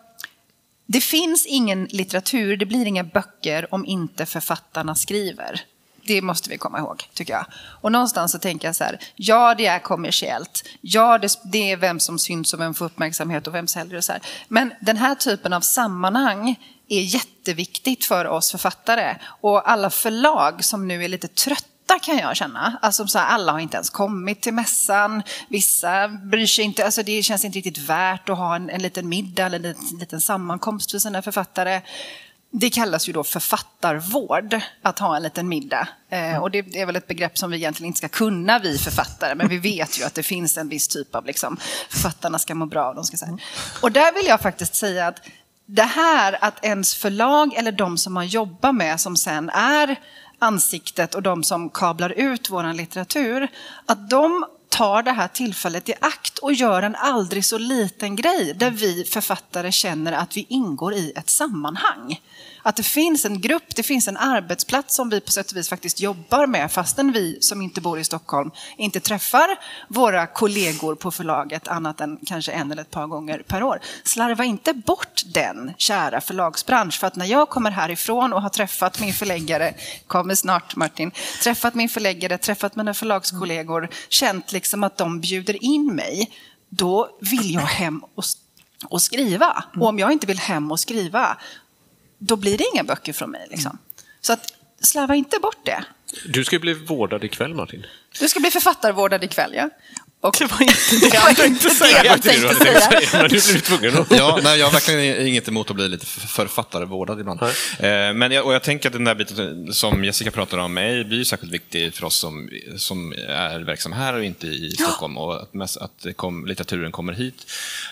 det 0.87 1.01
finns 1.01 1.47
ingen 1.47 1.85
litteratur, 1.85 2.57
det 2.57 2.67
blir 2.67 2.87
inga 2.87 3.05
böcker 3.05 3.75
om 3.75 3.87
inte 3.87 4.27
författarna 4.27 4.95
skriver. 4.95 5.61
Det 6.09 6.23
måste 6.23 6.51
vi 6.51 6.59
komma 6.59 6.79
ihåg, 6.79 7.09
tycker 7.15 7.33
jag. 7.33 7.47
Och 7.81 7.93
någonstans 7.93 8.33
så 8.33 8.39
tänker 8.39 8.69
jag 8.69 8.77
så 8.77 8.85
här, 8.85 8.99
ja 9.17 9.55
det 9.55 9.67
är 9.67 9.79
kommersiellt, 9.79 10.65
ja 10.81 11.19
det, 11.19 11.41
det 11.45 11.73
är 11.73 11.77
vem 11.77 12.01
som 12.01 12.19
syns 12.19 12.55
och 12.55 12.61
vem 12.61 12.75
får 12.75 12.85
uppmärksamhet 12.85 13.47
och 13.47 13.55
vem 13.55 13.67
säljer 13.67 13.97
och 13.97 14.05
så 14.05 14.13
här. 14.13 14.23
Men 14.49 14.73
den 14.81 14.97
här 14.97 15.15
typen 15.15 15.53
av 15.53 15.61
sammanhang 15.61 16.57
är 16.89 17.01
jätteviktigt 17.01 18.05
för 18.05 18.27
oss 18.27 18.51
författare. 18.51 19.17
Och 19.41 19.71
alla 19.71 19.91
förlag 19.91 20.65
som 20.65 20.89
nu 20.89 21.05
är 21.05 21.09
lite 21.09 21.29
trötta 21.29 21.99
kan 22.03 22.19
jag 22.19 22.37
känna. 22.37 22.79
Alltså 22.83 23.07
så 23.07 23.19
här, 23.19 23.27
alla 23.27 23.53
har 23.53 23.59
inte 23.59 23.77
ens 23.77 23.91
kommit 23.91 24.41
till 24.41 24.55
mässan, 24.55 25.23
vissa 25.49 26.09
bryr 26.09 26.47
sig 26.47 26.65
inte, 26.65 26.85
alltså 26.85 27.03
det 27.03 27.23
känns 27.23 27.45
inte 27.45 27.59
riktigt 27.59 27.79
värt 27.79 28.29
att 28.29 28.39
ha 28.39 28.57
en, 28.57 28.71
en 28.71 28.83
liten 28.83 29.09
middag 29.09 29.47
eller 29.47 29.69
en 29.69 29.99
liten 30.01 30.21
sammankomst 30.21 30.91
för 30.91 30.99
sina 30.99 31.23
författare. 31.23 31.81
Det 32.51 32.71
kallas 32.71 33.09
ju 33.09 33.13
då 33.13 33.25
författarvård, 33.25 34.61
att 34.83 34.99
ha 34.99 35.17
en 35.17 35.23
liten 35.23 35.49
middag. 35.49 35.89
Eh, 36.11 36.37
och 36.37 36.51
det 36.51 36.59
är 36.59 36.87
väl 36.87 36.97
ett 36.97 37.07
begrepp 37.07 37.39
som 37.39 37.51
vi 37.51 37.57
egentligen 37.57 37.87
inte 37.87 37.99
ska 37.99 38.09
kunna, 38.09 38.59
vi 38.59 38.79
författare, 38.79 39.35
men 39.35 39.49
vi 39.49 39.59
vet 39.77 40.01
ju 40.01 40.05
att 40.05 40.15
det 40.15 40.23
finns 40.23 40.59
en 40.59 40.69
viss 40.69 40.89
typ 40.89 41.15
av, 41.15 41.27
liksom, 41.27 41.57
författarna 41.89 42.39
ska 42.39 42.55
må 42.55 42.67
bra. 42.67 42.95
De 42.95 43.05
ska 43.05 43.17
säga. 43.17 43.39
Och 43.83 43.93
där 43.93 44.15
vill 44.15 44.27
jag 44.27 44.41
faktiskt 44.41 44.75
säga 44.75 45.07
att 45.07 45.21
det 45.67 45.83
här 45.83 46.39
att 46.45 46.65
ens 46.65 46.95
förlag 46.95 47.55
eller 47.55 47.73
de 47.73 47.99
som 47.99 48.13
man 48.13 48.27
jobbar 48.27 48.73
med, 48.73 49.01
som 49.01 49.17
sen 49.17 49.51
är 49.51 49.97
ansiktet 50.39 51.15
och 51.15 51.23
de 51.23 51.45
som 51.45 51.71
kablar 51.71 52.11
ut 52.11 52.51
vår 52.51 52.73
litteratur, 52.73 53.49
att 53.87 54.11
de 54.11 54.47
tar 54.69 55.03
det 55.03 55.13
här 55.13 55.29
tillfället 55.29 55.89
i 55.89 55.95
akt 56.01 56.39
och 56.39 56.53
gör 56.53 56.83
en 56.83 56.95
aldrig 56.95 57.45
så 57.45 57.59
liten 57.59 58.17
grej 58.17 58.55
där 58.57 58.71
vi 58.71 59.05
författare 59.05 59.73
känner 59.73 60.13
att 60.13 60.37
vi 60.37 60.47
ingår 60.49 60.95
i 60.95 61.13
ett 61.17 61.31
sammanhang. 61.31 62.21
Att 62.63 62.77
det 62.77 62.83
finns 62.83 63.25
en 63.25 63.41
grupp, 63.41 63.77
det 63.77 63.83
finns 63.83 64.09
en 64.09 64.17
arbetsplats 64.17 64.95
som 64.95 65.11
vi 65.11 65.21
på 65.21 65.33
sätt 65.33 65.51
och 65.51 65.57
vis 65.57 65.69
faktiskt 65.69 66.01
jobbar 66.01 66.47
med 66.47 66.73
fastän 66.73 67.13
vi 67.13 67.39
som 67.41 67.63
inte 67.63 67.81
bor 67.81 67.99
i 67.99 68.05
Stockholm 68.05 68.51
inte 68.77 69.01
träffar 69.01 69.49
våra 69.89 70.27
kollegor 70.27 70.95
på 70.95 71.11
förlaget 71.11 71.69
annat 71.69 72.01
än 72.01 72.19
kanske 72.27 72.53
en 72.53 72.73
eller 72.73 72.83
ett 72.83 72.91
par 72.91 73.07
gånger 73.07 73.43
per 73.47 73.63
år. 73.63 73.81
Slarva 74.05 74.45
inte 74.45 74.75
bort 74.75 75.23
den, 75.27 75.73
kära 75.79 76.21
förlagsbransch, 76.21 77.01
för 77.01 77.07
att 77.07 77.17
när 77.17 77.27
jag 77.27 77.49
kommer 77.49 77.71
härifrån 77.71 78.33
och 78.33 78.43
har 78.43 78.49
träffat 78.49 79.01
min 79.01 79.13
förläggare, 79.13 79.75
kommer 80.07 80.35
snart 80.35 80.77
Martin, 80.77 81.11
träffat 81.43 81.75
min 81.75 81.89
förläggare, 81.89 82.39
träffat 82.39 82.77
mina 82.77 82.95
förlagskollegor, 82.95 83.89
känt 84.09 84.53
liksom 84.53 84.85
att 84.85 84.97
de 84.97 85.21
bjuder 85.21 85.65
in 85.65 85.95
mig, 85.95 86.31
då 86.69 87.11
vill 87.21 87.55
jag 87.55 87.61
hem 87.61 88.05
och, 88.15 88.25
och 88.89 89.03
skriva. 89.03 89.65
Och 89.77 89.87
om 89.87 89.99
jag 89.99 90.13
inte 90.13 90.27
vill 90.27 90.39
hem 90.39 90.73
och 90.73 90.81
skriva, 90.81 91.37
då 92.19 92.37
blir 92.37 92.59
det 92.59 92.65
inga 92.75 92.85
böcker 92.85 93.13
från 93.13 93.31
mig. 93.31 93.47
Liksom. 93.51 93.79
Så 94.21 94.33
att, 94.33 94.53
slarva 94.81 95.15
inte 95.15 95.39
bort 95.39 95.65
det. 95.65 95.85
Du 96.27 96.45
ska 96.45 96.59
bli 96.59 96.75
vårdad 96.75 97.25
ikväll, 97.25 97.55
Martin. 97.55 97.87
Du 98.21 98.29
ska 98.29 98.41
bli 98.41 98.51
författarvårdad 98.51 99.25
ikväll, 99.25 99.53
ja. 99.55 99.71
Och 100.21 100.37
det 100.39 100.47
var 100.47 100.63
inte 100.63 100.97
det 101.01 101.15
jag 101.29 101.37
tänkte 101.37 101.71
säga. 101.71 102.05
Jag 102.05 102.23
tänkte 102.23 102.55
säga. 102.55 103.09
Men 103.13 103.23
du 103.23 103.29
blir 103.29 103.61
tvungen 103.61 103.99
att... 103.99 104.11
Ja, 104.11 104.41
nej, 104.43 104.59
jag 104.59 104.67
har 104.67 104.73
verkligen 104.73 105.27
inget 105.27 105.49
emot 105.49 105.71
att 105.71 105.77
bli 105.77 105.89
lite 105.89 106.07
författarvårdad 106.07 107.21
ibland. 107.21 107.43
Eh, 107.43 107.49
men 108.15 108.33
jag, 108.33 108.47
och 108.47 108.55
jag 108.55 108.63
tänker 108.63 108.89
att 108.89 108.93
den 108.93 109.05
där 109.05 109.15
biten 109.15 109.73
som 109.73 110.05
Jessica 110.05 110.31
pratar 110.31 110.59
om 110.59 110.75
mig 110.75 111.05
blir 111.05 111.25
särskilt 111.25 111.53
viktig 111.53 111.95
för 111.95 112.05
oss 112.05 112.17
som, 112.17 112.51
som 112.77 113.13
är 113.29 113.61
verksamma 113.61 113.97
här 113.97 114.15
och 114.15 114.25
inte 114.25 114.47
i 114.47 114.71
Stockholm. 114.71 115.19
Och 115.19 115.43
att, 115.43 115.55
mest, 115.55 115.77
att 115.77 116.07
kom, 116.17 116.47
litteraturen 116.47 116.93
kommer 116.93 117.13
hit. 117.13 117.47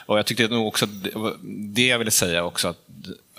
Och 0.07 0.19
jag 0.19 0.27
tyckte 0.27 0.49
nog 0.49 0.67
också 0.67 0.85
att 0.85 1.03
det, 1.03 1.13
det 1.75 1.87
jag 1.87 1.99
ville 1.99 2.11
säga 2.11 2.45
också 2.45 2.69
att 2.69 2.81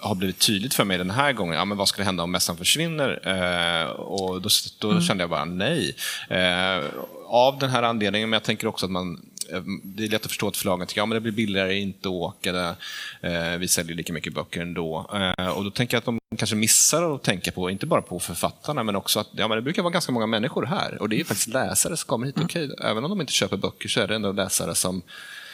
har 0.01 0.15
blivit 0.15 0.39
tydligt 0.39 0.73
för 0.73 0.83
mig 0.83 0.97
den 0.97 1.09
här 1.09 1.33
gången. 1.33 1.55
Ja, 1.55 1.65
men 1.65 1.77
vad 1.77 1.87
ska 1.87 2.03
hända 2.03 2.23
om 2.23 2.31
mässan 2.31 2.57
försvinner? 2.57 3.19
Eh, 3.23 3.89
och 3.89 4.41
då, 4.41 4.49
då 4.79 4.89
mm. 4.91 5.01
kände 5.01 5.23
jag 5.23 5.29
bara 5.29 5.45
nej. 5.45 5.95
Eh, 6.29 6.85
av 7.25 7.59
den 7.59 7.69
här 7.69 7.83
anledningen, 7.83 8.29
men 8.29 8.37
jag 8.37 8.43
tänker 8.43 8.67
också 8.67 8.85
att 8.85 8.91
man 8.91 9.21
eh, 9.51 9.61
det 9.83 10.03
är 10.03 10.09
lätt 10.09 10.25
att 10.25 10.31
förstå 10.31 10.47
att 10.47 10.57
förlagen 10.57 10.87
tycker 10.87 11.01
att 11.01 11.09
ja, 11.09 11.13
det 11.13 11.21
blir 11.21 11.31
billigare 11.31 11.75
inte 11.79 12.09
åka. 12.09 12.51
Det. 12.51 12.75
Eh, 13.21 13.57
vi 13.57 13.67
säljer 13.67 13.95
lika 13.95 14.13
mycket 14.13 14.33
böcker 14.33 14.61
ändå. 14.61 15.09
Eh, 15.13 15.47
och 15.47 15.63
då 15.63 15.71
tänker 15.71 15.95
jag 15.95 15.99
att 15.99 16.05
de 16.05 16.19
kanske 16.37 16.55
missar 16.55 17.15
att 17.15 17.23
tänka 17.23 17.51
på, 17.51 17.69
inte 17.69 17.85
bara 17.85 18.01
på 18.01 18.19
författarna, 18.19 18.83
men 18.83 18.95
också 18.95 19.19
att 19.19 19.29
ja, 19.31 19.47
men 19.47 19.55
det 19.55 19.61
brukar 19.61 19.81
vara 19.81 19.93
ganska 19.93 20.11
många 20.11 20.27
människor 20.27 20.65
här. 20.65 21.01
Och 21.01 21.09
det 21.09 21.19
är 21.19 21.23
faktiskt 21.23 21.47
läsare 21.47 21.97
som 21.97 22.07
kommer 22.07 22.25
hit. 22.25 22.35
Mm. 22.35 22.45
Okej, 22.45 22.69
även 22.83 23.03
om 23.03 23.09
de 23.09 23.21
inte 23.21 23.33
köper 23.33 23.57
böcker 23.57 23.89
så 23.89 23.99
är 24.01 24.07
det 24.07 24.15
ändå 24.15 24.31
läsare 24.31 24.75
som 24.75 25.01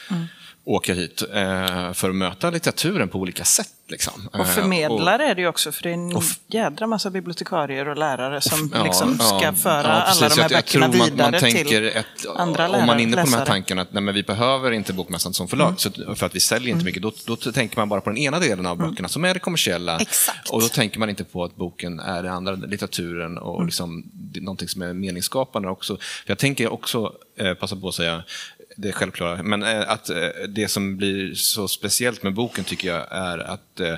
mm 0.09 0.27
åker 0.65 0.95
hit 0.95 1.23
eh, 1.33 1.93
för 1.93 2.09
att 2.09 2.15
möta 2.15 2.49
litteraturen 2.49 3.09
på 3.09 3.19
olika 3.19 3.43
sätt. 3.43 3.69
Liksom. 3.87 4.29
Och 4.33 4.47
förmedlare 4.47 5.25
är 5.25 5.35
det 5.35 5.41
ju 5.41 5.47
också, 5.47 5.71
för 5.71 5.83
det 5.83 5.89
är 5.89 5.93
en 5.93 6.21
jädra 6.47 6.87
massa 6.87 7.09
bibliotekarier 7.09 7.87
och 7.87 7.97
lärare 7.97 8.41
som 8.41 8.71
ja, 8.73 8.83
liksom 8.83 9.17
ska 9.17 9.43
ja, 9.43 9.53
föra 9.53 9.87
ja, 9.87 9.89
alla 9.89 10.29
de 10.29 10.41
här 10.41 10.49
böckerna 10.49 10.87
vidare 10.87 11.31
man 11.31 11.39
till 11.39 11.87
ett, 11.87 12.05
andra 12.35 12.67
lärare. 12.67 12.81
Om 12.81 12.87
man 12.87 12.99
är 12.99 13.03
inne 13.03 13.17
på 13.17 13.23
de 13.23 13.33
här 13.33 13.45
tankarna 13.45 13.81
att 13.81 13.93
nej, 13.93 14.13
vi 14.13 14.23
behöver 14.23 14.71
inte 14.71 14.93
Bokmässan 14.93 15.33
som 15.33 15.47
förlag, 15.47 15.67
mm. 15.67 15.77
så, 15.77 16.15
för 16.15 16.25
att 16.25 16.35
vi 16.35 16.39
säljer 16.39 16.69
inte 16.69 16.75
mm. 16.75 16.85
mycket, 16.85 17.01
då, 17.01 17.11
då, 17.25 17.51
tänker 17.51 17.77
man 17.77 17.89
bara 17.89 18.01
på 18.01 18.09
den 18.09 18.17
ena 18.17 18.39
delen 18.39 18.65
av 18.65 18.77
mm. 18.77 18.89
böckerna 18.89 19.09
som 19.09 19.25
är 19.25 19.33
det 19.33 19.39
kommersiella. 19.39 19.99
Exakt. 19.99 20.49
Och 20.49 20.61
då 20.61 20.67
tänker 20.67 20.99
man 20.99 21.09
inte 21.09 21.23
på 21.23 21.43
att 21.43 21.55
boken 21.55 21.99
är 21.99 22.23
det 22.23 22.31
andra, 22.31 22.51
litteraturen 22.55 23.37
och 23.37 23.55
mm. 23.55 23.65
liksom, 23.65 24.11
någonting 24.35 24.67
som 24.67 24.81
är 24.81 24.93
meningsskapande 24.93 25.69
också. 25.69 25.97
För 25.97 26.31
jag 26.31 26.37
tänker 26.37 26.73
också, 26.73 27.13
eh, 27.39 27.53
passa 27.53 27.75
på 27.75 27.87
att 27.87 27.95
säga, 27.95 28.23
det 28.75 28.87
är 28.87 28.91
självklara. 28.91 29.43
Men 29.43 29.63
eh, 29.63 29.89
att 29.89 30.09
eh, 30.09 30.27
det 30.49 30.67
som 30.67 30.97
blir 30.97 31.33
så 31.33 31.67
speciellt 31.67 32.23
med 32.23 32.33
boken 32.33 32.63
tycker 32.63 32.87
jag 32.87 33.07
är 33.11 33.37
att 33.37 33.79
eh, 33.79 33.95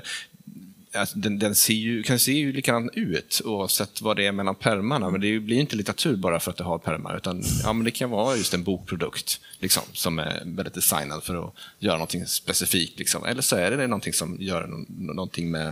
den, 1.13 1.39
den 1.39 1.55
ser 1.55 1.73
ju, 1.73 2.03
kan 2.03 2.19
se 2.19 2.31
ju 2.31 2.53
likadan 2.53 2.89
ut 2.93 3.41
oavsett 3.45 4.01
vad 4.01 4.17
det 4.17 4.25
är 4.25 4.31
mellan 4.31 4.55
pärmarna. 4.55 5.09
Men 5.09 5.21
det 5.21 5.39
blir 5.39 5.59
inte 5.59 5.75
litteratur 5.75 6.15
bara 6.15 6.39
för 6.39 6.51
att 6.51 6.57
det 6.57 6.63
har 6.63 6.77
pärmar. 6.77 7.17
Utan 7.17 7.43
ja, 7.63 7.73
men 7.73 7.85
det 7.85 7.91
kan 7.91 8.09
vara 8.09 8.35
just 8.35 8.53
en 8.53 8.63
bokprodukt 8.63 9.39
liksom, 9.59 9.83
som 9.93 10.19
är 10.19 10.41
väldigt 10.45 10.73
designad 10.73 11.23
för 11.23 11.47
att 11.47 11.53
göra 11.79 11.95
någonting 11.95 12.25
specifikt. 12.25 12.99
Liksom. 12.99 13.25
Eller 13.25 13.41
så 13.41 13.55
är 13.55 13.71
det 13.71 13.87
någonting 13.87 14.13
som 14.13 14.37
gör 14.39 14.85
någonting 14.87 15.51
med 15.51 15.71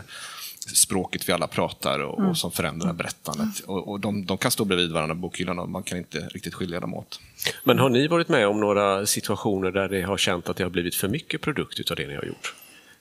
språket 0.70 1.30
vi 1.30 1.34
alla 1.34 1.48
pratar 1.48 2.00
och, 2.00 2.20
mm. 2.20 2.30
och 2.30 2.38
som 2.38 2.52
förändrar 2.52 2.94
berättandet. 2.94 3.60
Och, 3.60 3.88
och 3.92 4.00
de, 4.00 4.26
de, 4.26 4.38
kan 4.38 4.52
stå 4.52 4.66
bredvid 4.66 4.92
varandra 4.92 5.16
bokhyllan 5.16 5.60
och 5.60 5.70
man 5.70 5.84
kan 5.84 5.98
inte 5.98 6.20
riktigt 6.20 6.54
skilja 6.54 6.80
dem 6.80 6.94
åt. 6.94 7.20
Men 7.64 7.80
har 7.80 7.90
ni 7.90 8.08
varit 8.08 8.30
med 8.30 8.48
om 8.48 8.60
några 8.60 9.06
situationer 9.06 9.72
där 9.72 9.90
det 9.90 10.02
har 10.02 10.18
känt 10.18 10.50
att 10.50 10.58
det 10.58 10.64
har 10.64 10.70
blivit 10.70 10.96
för 10.96 11.08
mycket 11.08 11.42
produkt 11.42 11.92
av 11.92 11.98
det 11.98 12.08
ni 12.08 12.16
har 12.16 12.24
gjort? 12.24 12.54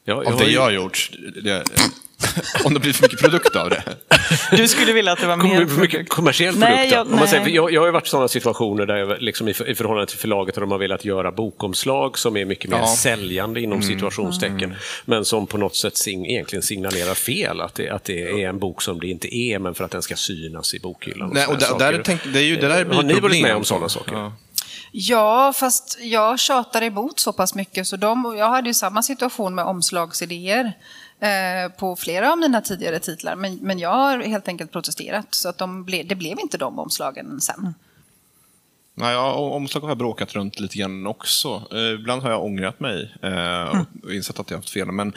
Jag, 0.05 0.25
jag 0.25 0.33
av 0.33 0.38
det 0.38 0.51
jag 0.51 0.62
har 0.62 0.70
gjort? 0.70 1.11
Det, 1.42 1.64
om 2.64 2.74
det 2.74 2.80
blir 2.80 2.92
för 2.92 3.02
mycket 3.02 3.20
produkt 3.20 3.56
av 3.56 3.70
det. 3.70 3.82
Du 4.50 4.68
skulle 4.68 4.92
vilja 4.92 5.12
att 5.12 5.20
det 5.20 5.26
var 5.26 5.37
mer 5.37 5.66
för 5.66 5.80
mycket 5.80 6.08
kommersiell 6.08 6.54
produkt? 6.54 6.70
Nej, 6.70 6.90
jag, 6.92 7.11
man 7.11 7.28
säger, 7.28 7.48
jag, 7.48 7.72
jag 7.72 7.80
har 7.80 7.87
ju 7.87 7.92
varit 7.92 8.06
i 8.06 8.11
sådana 8.11 8.28
situationer 8.28 8.87
där 8.87 8.96
jag 8.96 9.22
liksom 9.22 9.48
i, 9.48 9.50
i 9.50 9.74
förhållande 9.74 10.06
till 10.06 10.18
förlaget 10.18 10.56
har 10.56 10.61
de 10.61 10.70
har 10.70 10.78
velat 10.78 11.04
göra 11.04 11.32
bokomslag 11.32 12.18
som 12.18 12.37
är 12.37 12.44
mycket 12.44 12.70
mer 12.70 12.78
ja. 12.78 12.87
säljande 12.96 13.61
inom 13.61 13.78
mm. 13.78 13.88
situationstecken. 13.88 14.64
Mm. 14.64 14.76
Men 15.04 15.24
som 15.24 15.46
på 15.46 15.58
något 15.58 15.76
sätt 15.76 15.96
sing, 15.96 16.26
egentligen 16.26 16.62
signalerar 16.62 17.14
fel, 17.14 17.61
att 17.61 17.74
det, 17.74 17.90
att 17.90 18.04
det 18.04 18.42
är 18.42 18.48
en 18.48 18.58
bok 18.58 18.82
som 18.82 19.00
det 19.00 19.06
inte 19.06 19.37
är, 19.37 19.58
men 19.58 19.74
för 19.74 19.85
att 19.85 19.90
den 19.90 20.02
ska 20.02 20.16
synas 20.16 20.74
i 20.74 20.80
bokhyllan. 20.80 21.30
Nej, 21.35 21.46
och 21.46 21.58
där, 21.58 21.78
där 21.78 22.02
tänk, 22.04 22.20
det 22.32 22.38
är 22.38 22.44
ju, 22.44 22.56
det 22.56 22.68
där 22.68 22.85
blir 22.85 22.96
har 22.96 23.02
ni 23.02 23.20
varit 23.20 23.42
med 23.42 23.56
om 23.56 23.64
sådana 23.64 23.88
saker? 23.88 24.14
Ja. 24.14 24.32
Ja, 24.94 25.52
fast 25.52 25.98
jag 26.00 26.38
tjatar 26.38 26.82
emot 26.82 27.20
så 27.20 27.32
pass 27.32 27.54
mycket 27.54 27.87
så 27.87 27.96
de, 27.96 28.35
jag 28.38 28.48
hade 28.48 28.68
ju 28.68 28.74
samma 28.74 29.02
situation 29.02 29.54
med 29.54 29.64
omslagsidéer 29.64 30.72
eh, 31.22 31.72
på 31.78 31.96
flera 31.96 32.32
av 32.32 32.38
mina 32.38 32.61
tidigare 32.61 32.98
titlar. 32.98 33.37
Men, 33.37 33.56
men 33.56 33.78
jag 33.78 33.92
har 33.92 34.18
helt 34.18 34.48
enkelt 34.48 34.72
protesterat 34.72 35.26
så 35.30 35.48
att 35.48 35.58
de 35.58 35.85
ble, 35.85 36.02
det 36.02 36.14
blev 36.14 36.40
inte 36.40 36.58
de 36.58 36.78
omslagen 36.78 37.40
sen. 37.40 37.58
Mm. 37.58 37.74
Nej, 38.94 39.12
ja, 39.12 39.32
omslag 39.32 39.80
har 39.80 39.88
jag 39.88 39.98
bråkat 39.98 40.35
runt 40.35 40.61
lite 40.61 40.78
grann 40.78 41.06
också. 41.06 41.66
Eh, 41.72 42.00
ibland 42.00 42.22
har 42.22 42.30
jag 42.30 42.44
ångrat 42.44 42.80
mig 42.80 43.14
eh, 43.22 43.62
och 43.62 43.74
mm. 43.74 43.87
insett 44.11 44.38
att 44.38 44.50
jag 44.50 44.58
haft 44.58 44.70
fel. 44.70 44.92
Men, 44.92 45.12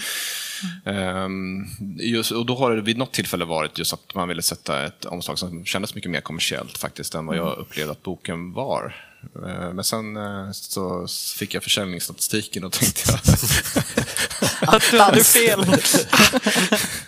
mm. 0.85 1.65
eh, 1.65 2.05
just, 2.05 2.31
och 2.31 2.45
då 2.45 2.55
har 2.55 2.75
det 2.75 2.81
vid 2.81 2.97
något 2.97 3.11
tillfälle 3.11 3.45
varit 3.45 3.77
just 3.77 3.93
att 3.93 4.15
man 4.15 4.27
ville 4.27 4.41
sätta 4.41 4.85
ett 4.85 5.05
omslag 5.05 5.39
som 5.39 5.65
kändes 5.65 5.95
mycket 5.95 6.11
mer 6.11 6.21
kommersiellt 6.21 6.77
faktiskt 6.77 7.15
än 7.15 7.25
vad 7.25 7.37
jag 7.37 7.47
mm. 7.47 7.59
upplevde 7.59 7.91
att 7.91 8.03
boken 8.03 8.53
var. 8.53 8.95
Eh, 9.35 9.73
men 9.73 9.83
sen 9.83 10.17
eh, 10.17 10.51
så 10.51 11.07
fick 11.37 11.53
jag 11.53 11.63
försäljningsstatistiken 11.63 12.63
och 12.63 12.71
tänkte 12.71 13.01
jag... 13.11 13.19
att 14.75 14.91
du 14.91 14.99
hade 14.99 15.23
fel. 15.23 15.65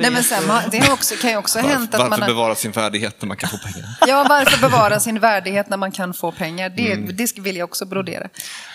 Nej, 0.00 0.10
men 0.10 0.24
sen, 0.24 0.42
det 0.70 0.78
har 0.78 0.92
också, 0.92 1.14
kan 1.14 1.30
ju 1.30 1.36
också 1.36 1.58
ha 1.58 1.68
hänt 1.68 1.94
att 1.94 2.00
varför 2.00 2.10
man... 2.10 2.20
Varför 2.20 2.34
bevara 2.34 2.54
sin 2.54 2.72
värdighet 2.72 3.22
när 3.22 3.28
man 3.28 3.36
kan 3.36 3.50
få 3.50 3.58
pengar? 3.58 3.88
Ja, 4.06 4.26
varför 4.28 4.60
bevara 4.60 5.00
sin 5.00 5.20
värdighet 5.20 5.68
när 5.68 5.76
man 5.76 5.92
kan 5.92 6.14
få 6.14 6.32
pengar? 6.32 6.68
Det, 6.68 6.92
mm. 6.92 7.16
det 7.16 7.38
vill 7.38 7.56
jag 7.56 7.64
också 7.64 7.84
brodera. 7.84 8.28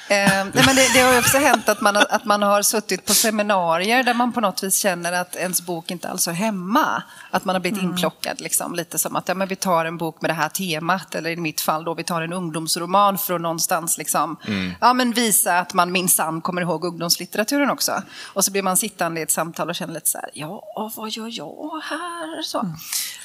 Eh, 0.10 0.46
nej, 0.54 0.64
men 0.66 0.76
det, 0.76 0.94
det, 0.94 1.00
har 1.00 1.20
också 1.20 1.38
hänt 1.38 1.70
att 1.70 1.82
man, 1.82 1.98
att 1.98 2.26
man 2.26 2.42
har 2.42 2.62
suttit 2.62 3.06
på 3.06 3.14
seminarier 3.14 4.04
där 4.04 4.14
man 4.14 4.32
på 4.32 4.42
något 4.42 4.64
vis 4.64 4.78
känner 4.80 5.12
att 5.12 5.36
ens 5.36 5.62
bok 5.62 5.92
inte 5.92 6.10
alls 6.10 6.28
är 6.28 6.32
hemma. 6.32 7.04
Att 7.32 7.46
man 7.46 7.56
har 7.56 7.60
blivit 7.60 7.80
mm. 7.80 7.92
inplockad, 7.92 8.42
liksom, 8.42 8.76
lite 8.76 9.00
som 9.00 9.16
att 9.16 9.28
ja, 9.28 9.34
men 9.34 9.48
vi 9.48 9.56
tar 9.56 9.86
en 9.86 9.98
bok 9.98 10.22
med 10.22 10.30
det 10.30 10.34
här 10.34 10.50
temat, 10.50 11.16
eller 11.16 11.30
i 11.30 11.36
mitt 11.36 11.62
fall 11.62 11.84
då 11.84 11.94
vi 11.94 12.04
tar 12.04 12.22
en 12.22 12.34
ungdomsroman 12.34 13.18
för 13.18 13.34
att 13.34 13.42
någonstans 13.42 13.98
liksom, 13.98 14.38
mm. 14.48 14.74
ja, 14.82 14.94
men 14.94 15.14
visa 15.14 15.60
att 15.60 15.74
man 15.74 15.92
minsann 15.92 16.42
kommer 16.42 16.62
ihåg 16.62 16.86
ungdomslitteraturen 16.86 17.70
också. 17.70 18.02
Och 18.26 18.46
så 18.46 18.52
blir 18.52 18.62
man 18.62 18.78
sittande 18.78 19.20
i 19.20 19.24
ett 19.24 19.32
samtal 19.32 19.70
och 19.70 19.76
känner 19.76 19.94
lite 19.94 20.10
så 20.10 20.18
här, 20.18 20.30
ja, 20.34 20.64
vad 20.88 21.10
gör 21.10 21.30
jag 21.32 21.82
här? 21.84 22.42
Så. 22.42 22.60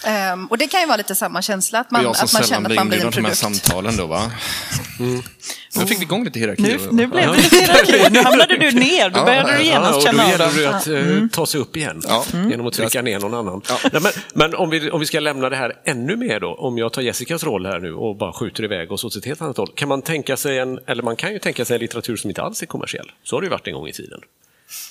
Mm. 0.05 0.33
Um, 0.33 0.47
och 0.47 0.59
det 0.59 0.67
kan 0.67 0.81
ju 0.81 0.87
vara 0.87 0.97
lite 0.97 1.15
samma 1.15 1.43
känsla, 1.43 1.81
att 1.81 1.91
man, 1.91 2.07
att 2.07 2.33
man 2.33 2.43
känner 2.43 2.71
att 2.71 2.77
man 2.77 2.89
blir 2.89 3.05
en 3.05 3.11
produkt. 3.11 3.29
Jag 3.29 3.37
som 3.37 3.55
sällan 3.55 3.83
blir 3.83 3.95
samtalen 3.95 3.97
då, 3.97 4.07
va? 4.07 4.33
Mm. 5.01 5.23
Nu 5.77 5.87
fick 5.87 5.99
vi 5.99 6.03
igång 6.03 6.25
lite 6.25 6.39
hierarki. 6.39 6.63
Nu, 6.63 6.79
nu 6.91 7.07
blev 7.07 7.31
det 7.31 7.37
lite 7.37 7.57
hierarki. 7.57 7.93
Nu 8.11 8.23
hamnade 8.23 8.57
du 8.57 8.71
ner. 8.71 9.11
Då 9.11 9.25
började 9.25 9.57
du 9.57 9.65
genast 9.65 9.95
ja, 9.95 10.01
känna 10.01 10.23
av. 10.23 10.39
Då 10.39 10.45
gäller 10.45 10.63
det 10.63 10.77
att 10.77 10.87
eh, 10.87 10.99
mm. 10.99 11.29
ta 11.29 11.47
sig 11.47 11.61
upp 11.61 11.77
igen 11.77 12.03
ja. 12.09 12.25
Mm. 12.33 12.51
genom 12.51 12.67
att 12.67 12.73
trycka 12.73 13.03
ner 13.03 13.21
någon 13.21 13.35
annan. 13.35 13.63
Ja. 13.69 13.79
Nej, 13.93 14.03
men, 14.03 14.13
men 14.35 14.55
om, 14.55 14.71
vi, 14.71 14.91
om 14.91 15.01
vi 15.01 15.07
ska 15.07 15.21
lämna 15.21 15.49
det 15.49 15.57
här 15.57 15.73
ännu 15.85 16.17
mer 16.17 16.41
då, 16.41 16.55
om 16.55 16.79
jag 16.79 16.93
tar 16.93 17.03
Jessicas 17.03 17.45
roll 17.45 17.67
här 17.67 17.81
nu 17.81 17.95
och 17.95 18.17
bara 18.17 18.33
skjuter 18.33 18.65
iväg 18.65 18.93
oss 18.93 19.05
åt 19.05 19.17
ett 19.17 19.25
helt 19.25 19.43
annat 19.43 19.57
håll. 19.57 19.71
Kan 19.75 19.89
man 19.89 20.03
tänka 20.03 20.37
sig 20.37 20.59
en, 20.59 20.79
eller 20.87 21.03
man 21.03 21.17
kan 21.17 21.33
ju 21.33 21.39
tänka 21.39 21.65
sig 21.65 21.75
en 21.75 21.81
litteratur 21.81 22.17
som 22.17 22.31
inte 22.31 22.43
alls 22.43 22.63
är 22.63 22.67
kommersiell. 22.67 23.13
Så 23.23 23.37
har 23.37 23.41
det 23.41 23.45
ju 23.45 23.51
varit 23.51 23.67
en 23.67 23.75
gång 23.75 23.89
i 23.89 23.93
tiden 23.93 24.21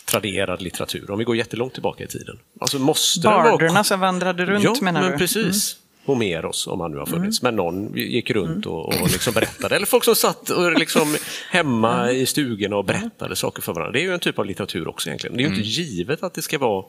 traderad 0.05 0.61
litteratur, 0.61 1.11
om 1.11 1.19
vi 1.19 1.23
går 1.23 1.35
jättelångt 1.35 1.73
tillbaka 1.73 2.03
i 2.03 2.07
tiden. 2.07 2.39
Alltså 2.59 2.79
måste 2.79 3.27
Barderna 3.27 3.73
vara... 3.73 3.83
som 3.83 3.99
vandrade 3.99 4.45
runt 4.45 4.63
ja, 4.63 4.75
menar 4.81 5.01
men 5.01 5.11
du? 5.11 5.17
precis. 5.17 5.73
Mm. 5.73 5.79
Homeros, 6.05 6.67
om 6.67 6.79
han 6.79 6.91
nu 6.91 6.97
har 6.97 7.05
funnits, 7.05 7.41
mm. 7.41 7.55
men 7.55 7.65
någon 7.65 7.97
gick 7.97 8.31
runt 8.31 8.65
och, 8.65 9.01
och 9.01 9.11
liksom 9.11 9.33
berättade. 9.33 9.75
Eller 9.75 9.85
folk 9.85 10.03
som 10.03 10.15
satt 10.15 10.49
och 10.49 10.79
liksom 10.79 11.15
hemma 11.49 12.03
mm. 12.03 12.15
i 12.15 12.25
stugorna 12.25 12.75
och 12.75 12.85
berättade 12.85 13.35
saker 13.35 13.61
för 13.61 13.73
varandra. 13.73 13.91
Det 13.91 13.99
är 13.99 14.03
ju 14.03 14.13
en 14.13 14.19
typ 14.19 14.39
av 14.39 14.45
litteratur 14.45 14.87
också 14.87 15.09
egentligen. 15.09 15.37
Det 15.37 15.43
är 15.43 15.43
ju 15.43 15.47
mm. 15.47 15.59
inte 15.59 15.69
givet 15.69 16.23
att 16.23 16.33
det 16.33 16.41
ska 16.41 16.57
vara 16.57 16.85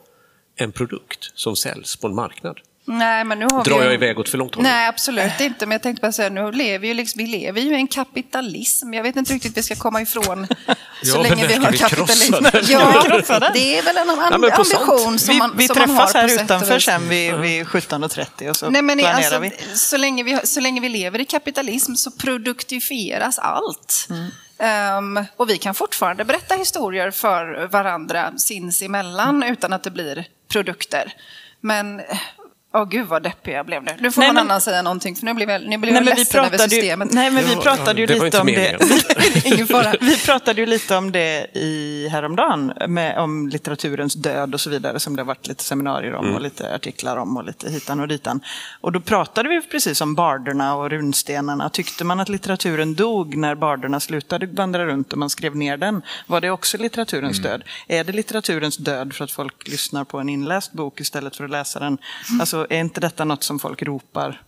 en 0.57 0.73
produkt 0.73 1.33
som 1.35 1.57
säljs 1.57 1.97
på 1.97 2.07
en 2.07 2.15
marknad. 2.15 2.61
Nej, 2.87 3.25
men 3.25 3.39
nu 3.39 3.45
har 3.45 3.65
Drar 3.65 3.79
vi 3.79 3.85
jag 3.85 3.95
iväg 3.95 4.19
åt 4.19 4.29
för 4.29 4.39
långt 4.39 4.55
håll? 4.55 4.65
Nej, 4.65 4.89
absolut 4.89 5.41
inte. 5.41 5.67
Men 5.67 5.73
jag 5.73 5.83
tänkte 5.83 6.01
bara 6.01 6.13
säga, 6.13 6.29
nu 6.29 6.53
lever 6.53 6.89
ju 6.89 6.95
liksom, 6.95 7.19
vi 7.19 7.27
lever 7.27 7.61
ju 7.61 7.73
i 7.73 7.75
en 7.75 7.87
kapitalism. 7.87 8.95
Jag 8.95 9.03
vet 9.03 9.17
inte 9.17 9.33
riktigt 9.33 9.51
hur 9.51 9.57
vi 9.57 9.63
ska 9.63 9.75
komma 9.75 10.03
ifrån 10.03 10.47
så 10.67 10.75
Ja, 11.03 11.23
länge 11.23 11.47
vi 11.47 11.55
har 11.55 11.71
vi 11.73 11.79
kapitalism. 11.79 12.35
Ja, 12.69 13.51
det 13.55 13.79
är 13.79 13.83
väl 13.83 13.97
en 13.97 14.07
på 14.57 14.65
sant. 14.65 14.85
ambition 14.85 15.19
som 15.19 15.33
Vi, 15.35 15.39
man, 15.39 15.53
vi 15.57 15.69
som 15.69 15.79
man 15.79 15.91
har 15.91 15.97
träffas 15.97 16.13
på 16.13 16.19
här 16.19 16.45
utanför 16.45 16.79
sen 16.79 17.09
vid, 17.09 17.35
vid 17.35 17.67
17.30 17.67 18.51
och 18.51 18.57
så 18.57 18.71
Nej, 18.71 18.83
men 18.83 18.99
planerar 18.99 19.17
alltså, 19.17 19.39
vi. 19.39 19.53
så, 19.75 19.97
länge 19.97 20.23
vi, 20.23 20.39
så 20.45 20.61
länge 20.61 20.81
vi 20.81 20.89
lever 20.89 21.21
i 21.21 21.25
kapitalism 21.25 21.95
så 21.95 22.11
produktifieras 22.11 23.39
allt. 23.39 24.07
Mm. 24.11 24.31
Ehm, 24.59 25.25
och 25.37 25.51
vi 25.51 25.59
kan 25.59 25.75
fortfarande 25.75 26.25
berätta 26.25 26.55
historier 26.55 27.11
för 27.11 27.67
varandra 27.67 28.33
sinsemellan 28.37 29.43
utan 29.43 29.73
att 29.73 29.83
det 29.83 29.91
blir 29.91 30.25
produkter. 30.53 31.13
Men, 31.61 32.03
åh 32.75 32.85
gud 32.89 33.07
vad 33.07 33.23
deppig 33.23 33.53
jag 33.55 33.67
blev 33.67 33.83
nu. 33.85 33.93
Nu 34.01 34.11
får 34.11 34.21
Nej, 34.21 34.29
någon 34.29 34.35
men- 34.35 34.47
annan 34.51 34.61
säga 34.61 34.83
någonting 34.83 35.17
för 35.17 35.25
nu 35.25 35.35
blir 35.35 35.49
jag, 35.51 35.63
nu 35.63 35.79
blir 35.79 35.79
Nej, 35.79 35.89
jag 35.89 36.05
men 36.05 36.15
vi 36.15 36.21
ledsen 36.21 36.41
över 36.41 36.51
pratade 36.51 36.75
ju, 36.75 36.81
systemet. 36.81 37.13
nej, 37.13 37.31
men 37.31 37.45
vi 37.45 37.57
pratade 37.57 38.01
ju 38.01 38.07
det 38.07 38.25
lite 38.25 38.41
om 38.41 38.47
det. 38.47 38.79
Ingen 39.45 39.67
fara. 39.67 39.95
Vi 40.01 40.17
pratade 40.19 40.61
ju 40.61 40.67
lite 40.67 40.97
om 40.97 41.13
det 41.13 41.47
i 41.55 42.09
häromdagen, 42.13 42.73
med, 42.89 43.19
om 43.19 43.49
litteraturens 43.49 44.15
död 44.15 44.55
och 44.55 44.61
så 44.61 44.71
vidare, 44.71 45.01
som 45.01 45.17
det 45.17 45.23
har 45.23 45.27
varit 45.27 45.47
lite 45.49 45.65
seminarier 45.65 46.15
om 46.15 46.35
och 46.35 46.41
lite 46.41 46.75
artiklar 46.75 47.17
om 47.17 47.37
och 47.37 47.45
lite 47.45 47.71
hitan 47.71 48.01
och 48.01 48.09
ditan. 48.09 48.41
Och 48.81 48.93
då 48.93 49.01
pratade 49.01 49.49
vi 49.49 49.63
precis 49.63 50.01
om 50.01 50.15
barderna 50.15 50.75
och 50.77 50.91
runstenarna. 50.91 51.69
Tyckte 51.71 52.05
man 52.05 52.21
att 52.21 52.29
litteraturen 52.29 52.95
dog 52.95 53.37
när 53.37 53.55
barderna 53.55 54.01
slutade 54.01 54.47
vandra 54.47 54.87
runt 54.87 55.13
och 55.13 55.19
man 55.19 55.31
skrev 55.31 55.57
ner 55.57 55.77
den? 55.77 56.03
Var 56.27 56.41
det 56.41 56.51
också 56.51 56.79
litteraturens 56.79 57.39
död? 57.43 57.63
Är 57.89 58.05
det 58.05 58.13
litteraturens 58.13 58.77
död 58.77 59.13
för 59.15 59.25
att 59.25 59.31
folk 59.33 59.69
lyssnar 59.69 60.05
på 60.05 60.19
en 60.19 60.29
inläst 60.29 60.73
bok 60.73 61.01
istället 61.01 61.37
för 61.37 61.45
att 61.45 61.51
läsa 61.51 61.79
den? 61.81 61.99
Alltså, 62.41 62.64
är 62.71 62.81
inte 62.81 63.01
detta 63.01 63.25
något 63.25 63.43
som 63.45 63.59
folk 63.59 63.83
ropar 63.83 64.43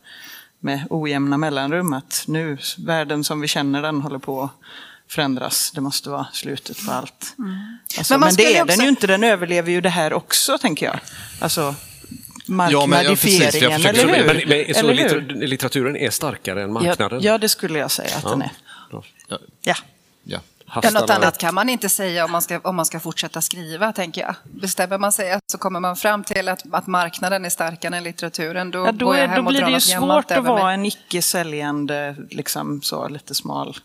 med 0.61 0.87
ojämna 0.91 1.37
mellanrum 1.39 1.93
att 1.93 2.25
nu, 2.29 2.59
världen 2.79 3.25
som 3.25 3.41
vi 3.41 3.49
känner 3.49 3.83
den 3.83 4.01
håller 4.01 4.19
på 4.19 4.43
att 4.43 4.51
förändras. 5.09 5.71
Det 5.75 5.81
måste 5.81 6.11
vara 6.11 6.27
slutet 6.33 6.87
på 6.87 6.93
allt. 6.93 7.35
Alltså, 7.99 8.15
Men 8.15 8.21
men 8.21 8.35
det 8.37 8.57
är 8.57 8.63
också- 8.63 8.77
den 8.77 8.85
ju 8.85 8.89
inte, 8.91 9.07
den 9.07 9.25
överlever 9.25 9.71
ju 9.73 9.81
det 9.81 9.89
här 9.89 10.13
också, 10.13 10.59
tänker 10.59 10.87
jag. 10.87 10.99
Alltså, 11.41 11.75
Ja, 12.49 12.71
ja, 12.71 12.87
marknadifieringen, 12.87 13.53
försöker- 13.81 13.89
eller 13.89 14.17
hur? 14.19 14.27
Men, 14.27 14.49
men, 14.49 14.75
så 14.75 14.81
eller 14.81 14.95
hur? 15.09 15.21
litter, 15.21 15.47
litteraturen 15.47 15.97
är 15.97 16.11
starkare 16.11 16.63
än 16.63 16.69
Ja, 16.69 16.73
marknaden? 16.83 17.21
ja, 17.23 17.39
det 17.39 17.49
skulle 17.49 17.79
jag 17.79 17.91
säga 17.91 18.17
att 18.17 18.23
den 18.23 18.43
är. 18.43 18.51
Ja. 19.63 19.75
Ja. 20.25 20.41
Ja, 20.83 20.91
något 20.91 21.11
annat 21.11 21.39
kan 21.39 21.55
man 21.55 21.69
inte 21.69 21.89
säga 21.89 22.25
om 22.25 22.33
man, 22.33 22.43
ska, 22.43 22.61
om 22.61 22.77
man 22.77 22.87
ska 22.87 23.01
fortsätta 23.01 23.41
skriva, 23.41 23.93
tänker 23.93 24.21
jag. 24.21 24.35
Bestämmer 24.45 24.99
man 24.99 25.13
sig 25.13 25.39
så 25.53 25.59
kommer 25.59 25.81
man 25.81 25.97
fram 25.97 26.25
till 26.25 26.49
att, 26.49 26.63
att 26.73 26.87
marknaden 26.87 27.45
är 27.45 27.51
starkare 27.51 27.97
än 27.97 28.05
litteraturen, 28.05 28.71
då, 28.71 28.79
Ja, 28.79 28.93
då, 28.93 29.07
går 29.07 29.17
jag 29.17 29.25
är, 29.25 29.29
hem 29.29 29.37
då 29.37 29.43
och 29.43 29.53
blir 29.53 29.63
det 29.63 29.71
ju 29.71 29.81
svårt 29.81 30.31
att 30.31 30.43
mig. 30.43 30.53
vara 30.53 30.73
en 30.73 30.85
icke 30.85 31.23
säljande, 31.23 32.17
liksom 32.31 32.83
så 32.83 33.09
lite 33.09 33.35
smal. 33.35 33.77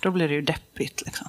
Då 0.00 0.10
blir 0.10 0.28
det 0.28 0.34
ju 0.34 0.42
deppigt. 0.42 1.02
Liksom. 1.06 1.28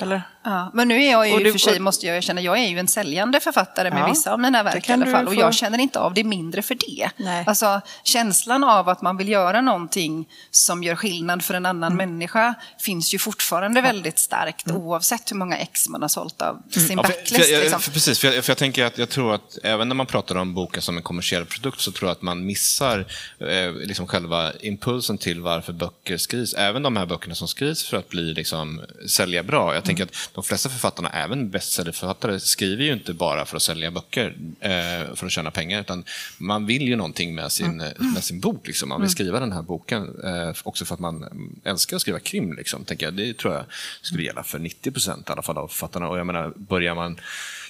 Eller? 0.00 0.22
Ja, 0.44 0.70
men 0.74 0.88
nu 0.88 1.02
är 1.04 1.10
jag 1.10 1.28
ju 1.28 1.34
Och 1.34 1.40
du- 1.44 1.52
för 1.52 1.58
sig, 1.58 1.78
måste 1.80 2.06
jag 2.06 2.16
erkänna, 2.16 2.40
jag 2.40 2.58
är 2.58 2.68
ju 2.68 2.78
en 2.78 2.88
säljande 2.88 3.40
författare 3.40 3.90
med 3.90 4.00
Ja, 4.02 4.06
vissa 4.06 4.32
av 4.32 4.40
mina 4.40 4.62
verk 4.62 4.88
i 4.88 4.92
alla 4.92 5.06
fall. 5.06 5.26
Och 5.26 5.34
jag 5.34 5.54
känner 5.54 5.78
inte 5.78 5.98
av 6.00 6.14
det 6.14 6.24
mindre 6.24 6.62
för 6.62 6.74
det. 6.74 7.10
Nej. 7.16 7.44
Alltså, 7.46 7.80
känslan 8.04 8.64
av 8.64 8.88
att 8.88 9.02
man 9.02 9.16
vill 9.16 9.28
göra 9.28 9.60
någonting 9.60 10.28
som 10.50 10.82
gör 10.82 10.94
skillnad 10.96 11.44
för 11.44 11.54
en 11.54 11.66
annan 11.66 11.92
Mm. 11.92 12.10
människa 12.10 12.54
finns 12.78 13.14
ju 13.14 13.18
fortfarande 13.18 13.80
väldigt 13.80 14.18
starkt 14.18 14.70
oavsett 14.70 15.30
hur 15.32 15.36
många 15.36 15.56
ex 15.58 15.88
man 15.88 16.02
har 16.02 16.08
sålt 16.08 16.42
av 16.42 16.62
sin 16.70 16.82
Mm. 16.84 16.96
Ja, 16.98 17.02
för, 17.02 17.08
backlist. 17.08 17.44
för, 17.46 17.52
jag, 17.52 17.60
liksom. 17.62 17.80
för, 17.80 17.90
precis, 17.92 18.18
för 18.18 18.28
jag, 18.32 18.44
för 18.44 18.50
jag 18.50 18.58
tänker 18.58 18.84
att 18.84 18.98
jag 18.98 19.08
tror 19.08 19.34
att 19.34 19.58
även 19.62 19.88
när 19.88 19.94
man 19.94 20.06
pratar 20.06 20.34
om 20.36 20.54
boken 20.54 20.82
som 20.82 20.96
en 20.96 21.02
kommersiell 21.02 21.44
produkt 21.46 21.80
så 21.80 21.92
tror 21.92 22.08
jag 22.08 22.12
att 22.12 22.22
man 22.22 22.46
missar 22.46 22.98
eh, 23.40 23.72
liksom 23.72 24.06
själva 24.06 24.52
impulsen 24.60 25.18
till 25.18 25.40
varför 25.40 25.72
böcker 25.72 26.16
skrivs. 26.16 26.54
Även 26.54 26.82
de 26.82 26.96
här 26.96 27.06
böckerna 27.06 27.34
som 27.34 27.48
skrivs 27.48 27.84
för 27.88 27.96
att 27.96 28.08
bli 28.08 28.34
liksom, 28.34 28.80
sälja 29.08 29.42
bra. 29.42 29.74
Jag 29.74 29.84
tänker 29.86 30.04
att 30.04 30.30
de 30.34 30.44
flesta 30.44 30.68
författarna, 30.68 31.08
även 31.08 31.50
bestsellerförfattare, 31.50 32.40
skriver 32.40 32.84
ju 32.84 32.92
inte 32.92 33.14
bara 33.14 33.44
för 33.44 33.56
att 33.56 33.62
sälja 33.62 33.90
böcker 33.90 34.36
eh, 34.60 35.14
för 35.14 35.26
att 35.26 35.32
tjäna 35.32 35.50
pengar, 35.50 35.80
utan 35.80 36.04
man 36.38 36.66
vill 36.66 36.82
ju 36.82 36.96
någonting 36.96 37.34
med 37.34 37.52
sin, 37.52 37.76
med 37.98 38.24
sin 38.24 38.40
bok. 38.40 38.66
Liksom. 38.66 38.88
Man 38.88 39.00
vill 39.00 39.10
skriva 39.10 39.40
den 39.40 39.52
här 39.52 39.62
boken 39.62 40.20
eh, 40.24 40.54
också 40.62 40.84
för 40.84 40.94
att 40.94 41.00
man 41.00 41.16
mm, 41.16 41.60
älskar 41.64 41.96
att 41.96 42.02
skriva 42.02 42.18
krim. 42.18 42.52
Liksom, 42.52 42.84
tänker 42.84 43.06
jag. 43.06 43.14
Det 43.14 43.38
tror 43.38 43.54
jag 43.54 43.64
skulle 44.02 44.22
gälla 44.22 44.42
för 44.42 44.58
90 44.58 44.90
procent 44.90 45.28
i 45.28 45.32
alla 45.32 45.42
fall 45.42 45.58
av 45.58 45.68
författarna. 45.68 46.08
Och 46.08 46.18
jag 46.18 46.26
menar, 46.26 46.52
börjar 46.56 46.94
man 46.94 47.20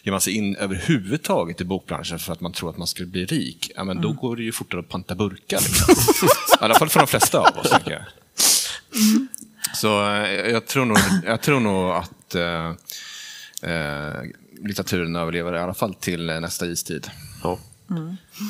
ger 0.02 0.12
man 0.12 0.20
sig 0.20 0.32
in 0.32 0.56
överhuvudtaget 0.56 1.60
i 1.60 1.64
bokbranschen 1.64 2.18
för 2.18 2.32
att 2.32 2.40
man 2.40 2.52
tror 2.52 2.70
att 2.70 2.76
man 2.76 2.86
skulle 2.86 3.08
bli 3.08 3.24
rik, 3.24 3.70
ja, 3.74 3.84
men 3.84 4.00
då 4.00 4.12
går 4.12 4.36
det 4.36 4.42
ju 4.42 4.52
fortare 4.52 4.80
att 4.80 4.88
panta 4.88 5.14
burkar. 5.14 5.60
Liksom. 5.60 5.94
I 6.60 6.64
alla 6.64 6.74
fall 6.74 6.88
för 6.88 7.00
de 7.00 7.06
flesta 7.06 7.38
av 7.38 7.58
oss, 7.58 7.70
tänker 7.70 7.90
jag. 7.90 8.02
Så 9.76 10.14
eh, 10.14 10.50
jag 10.50 10.66
tror 10.66 10.84
nog, 10.84 10.98
jag 11.24 11.42
tror 11.42 11.60
nog 11.60 11.90
att 11.90 12.34
eh, 12.34 12.68
eh, 13.72 14.22
litteraturen 14.62 15.16
överlever 15.16 15.54
i 15.54 15.58
alla 15.58 15.74
fall 15.74 15.94
till 15.94 16.30
eh, 16.30 16.40
nästa 16.40 16.66
istid. 16.66 17.10
Ja. 17.42 17.58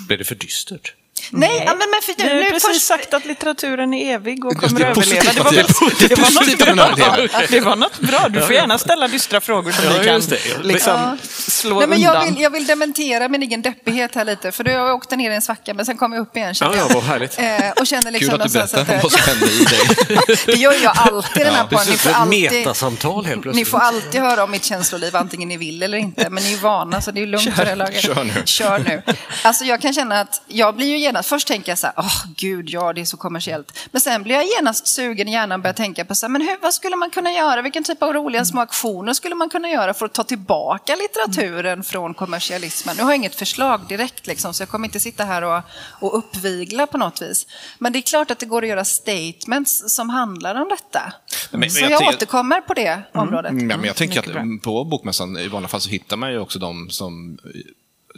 Blir 0.08 0.18
det 0.18 0.24
för 0.24 0.34
dystert? 0.34 0.94
Nej, 1.30 1.62
ja, 1.66 1.74
men, 1.74 1.90
men 1.90 2.00
för, 2.02 2.22
har 2.22 2.28
nu, 2.28 2.34
ju 2.36 2.44
nu 2.44 2.50
precis 2.50 2.68
först, 2.70 2.86
sagt 2.86 3.14
att 3.14 3.24
litteraturen 3.24 3.94
är 3.94 4.14
evig 4.14 4.44
och 4.44 4.56
kommer 4.56 4.80
det, 4.80 4.90
att 4.90 4.96
överleva. 4.98 5.32
Det 5.32 5.40
var, 5.40 5.46
att 5.46 5.98
det- 5.98 6.08
det, 6.08 6.20
var 6.20 6.30
något 6.30 6.96
bra. 6.98 7.16
det 7.50 7.60
var 7.60 7.76
något 7.76 7.98
bra. 8.00 8.28
Du 8.28 8.40
får 8.40 8.52
gärna 8.52 8.78
ställa 8.78 9.08
dystra 9.08 9.40
frågor 9.40 9.72
som 9.72 9.84
Ja, 9.84 9.90
vi 10.00 10.06
kan 10.06 10.20
det. 10.20 10.38
Ja. 10.50 10.56
liksom, 10.62 11.18
slå 11.30 11.78
Nej, 11.78 11.88
men 11.88 11.98
undan. 11.98 12.14
jag, 12.14 12.24
vill, 12.32 12.42
jag 12.42 12.50
vill 12.50 12.66
dementera 12.66 13.28
min 13.28 13.42
egen 13.42 13.62
deppighet 13.62 14.14
här 14.14 14.24
lite, 14.24 14.52
för 14.52 14.64
då 14.64 14.70
jag 14.70 14.94
åkte 14.94 15.16
ner 15.16 15.30
i 15.30 15.34
en 15.34 15.42
svacka, 15.42 15.74
men 15.74 15.86
sen 15.86 15.96
kom 15.96 16.12
jag 16.12 16.20
upp 16.22 16.36
igen. 16.36 16.54
Ja, 16.60 16.72
ja, 16.76 16.88
vad 16.94 17.02
härligt. 17.02 17.38
Eh, 17.38 17.70
och 17.80 17.86
kände 17.86 18.10
liksom 18.10 18.30
Kul 18.32 18.40
att 18.42 18.52
du 18.52 18.58
berättar 18.58 18.80
att, 18.96 19.02
vad 19.02 19.12
som 19.12 19.20
hände 19.26 19.46
i 19.46 19.64
dig. 19.64 20.36
Det 20.46 20.52
gör 20.52 20.74
jag 20.82 20.92
alltid 20.96 21.46
den 21.46 21.54
här 21.54 21.64
podden. 21.64 21.86
Ni 21.90 21.96
får 21.96 22.10
alltid, 22.10 22.52
metasamtal 22.52 23.24
helt 23.24 23.36
ni 23.36 23.42
plötsligt. 23.42 23.68
får 23.68 23.78
alltid 23.78 24.20
höra 24.20 24.44
om 24.44 24.50
mitt 24.50 24.64
känsloliv, 24.64 25.16
antingen 25.16 25.48
ni 25.48 25.56
vill 25.56 25.82
eller 25.82 25.98
inte. 25.98 26.30
Men 26.30 26.44
ni 26.44 26.52
är 26.52 26.56
vana, 26.58 27.00
så 27.00 27.10
det 27.10 27.22
är 27.22 27.26
lugnt 27.26 27.54
för 27.56 27.64
det 27.64 27.74
laget. 27.74 28.00
kör 28.00 28.24
nu. 28.24 28.32
Kör 28.44 28.78
nu. 28.78 29.02
Alltså 29.42 29.64
jag 29.64 29.80
kan 29.82 29.92
känna 29.94 30.20
att 30.20 30.42
jag 30.46 30.76
blir 30.76 30.86
ju 30.86 30.98
genast, 31.16 31.28
först 31.28 31.48
tänker 31.48 31.72
jag 31.72 31.78
så 31.78 31.86
här, 31.86 31.94
åh 31.98 32.24
gud, 32.36 32.68
ja 32.70 32.92
det 32.92 33.00
är 33.00 33.04
så 33.04 33.16
kommersiellt. 33.16 33.78
Men 33.90 34.00
sen 34.00 34.22
blir 34.22 34.34
jag 34.34 34.44
genast 34.46 34.86
sugen 34.86 35.28
i 35.28 35.32
hjärnan 35.32 35.52
och 35.60 35.62
börjar 35.62 35.74
tänka 35.74 36.04
på 36.04 36.14
så 36.14 36.26
här, 36.26 36.30
men 36.30 36.42
hur, 36.42 36.56
vad 36.62 36.74
skulle 36.74 36.96
man 36.96 37.10
kunna 37.10 37.32
göra? 37.32 37.62
Vilken 37.62 37.84
typ 37.84 38.02
av 38.02 38.12
roliga 38.12 38.44
små 38.44 38.60
aktioner 38.60 39.12
skulle 39.14 39.34
man 39.34 39.48
kunna 39.50 39.68
göra 39.68 39.94
för 39.94 40.06
att 40.06 40.12
ta 40.14 40.24
tillbaka 40.24 40.96
litteraturen 40.96 41.84
från 41.84 42.14
kommersialismen? 42.14 42.96
Nu 42.96 43.02
har 43.02 43.10
jag 43.10 43.16
inget 43.16 43.34
förslag 43.34 43.80
direkt, 43.88 44.26
liksom, 44.26 44.54
så 44.54 44.62
jag 44.62 44.68
kommer 44.68 44.88
inte 44.88 45.00
sitta 45.00 45.24
här 45.24 45.42
och, 45.42 45.62
och 46.00 46.18
uppvigla 46.18 46.86
på 46.86 46.98
något 46.98 47.22
vis. 47.22 47.46
Men 47.78 47.92
det 47.92 47.98
är 47.98 48.02
klart 48.02 48.30
att 48.30 48.38
det 48.38 48.46
går 48.46 48.62
att 48.62 48.68
göra 48.68 48.84
statements 48.84 49.94
som 49.94 50.10
handlar 50.10 50.54
om 50.62 50.68
detta. 50.68 51.12
Men- 51.50 51.60
men 51.60 51.70
så 51.70 51.80
jag 51.80 51.90
jag, 51.90 51.98
tänker- 51.98 52.16
återkommer 52.16 52.60
på 52.60 52.74
det 52.74 53.02
området. 53.14 53.50
Mm, 53.50 53.66
men 53.66 53.84
jag 53.84 53.96
tänker 53.96 54.20
att 54.20 54.62
på 54.62 54.84
Bokmässan 54.84 55.36
i 55.38 55.48
vanliga 55.48 55.68
fall 55.68 55.80
så 55.80 55.90
hittar 55.90 56.16
man 56.16 56.32
ju 56.32 56.38
också 56.38 56.58
de 56.58 56.90
som 56.90 57.38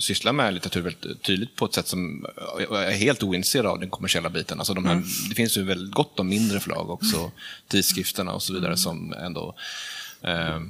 sysslar 0.00 0.32
med 0.32 0.54
litteratur 0.54 0.80
väldigt 0.80 1.22
tydligt 1.22 1.56
på 1.56 1.64
ett 1.64 1.74
sätt 1.74 1.86
som 1.88 2.26
eh, 2.70 2.76
är 2.76 2.90
helt 2.90 3.22
ointresserade 3.22 3.68
av 3.68 3.80
den 3.80 3.90
kommersiella 3.90 4.30
biten. 4.30 4.58
Alltså 4.58 4.74
de 4.74 4.86
här, 4.86 5.02
Det 5.28 5.34
finns 5.34 5.58
ju 5.58 5.62
väldigt 5.62 5.94
gott 5.94 6.20
om 6.20 6.28
mindre 6.28 6.60
förlag 6.60 6.90
också, 6.90 7.30
tidskrifterna 7.68 8.32
och 8.32 8.42
så 8.42 8.54
vidare 8.54 8.76
som 8.76 9.12
ändå 9.12 9.54
eh, 10.22 10.60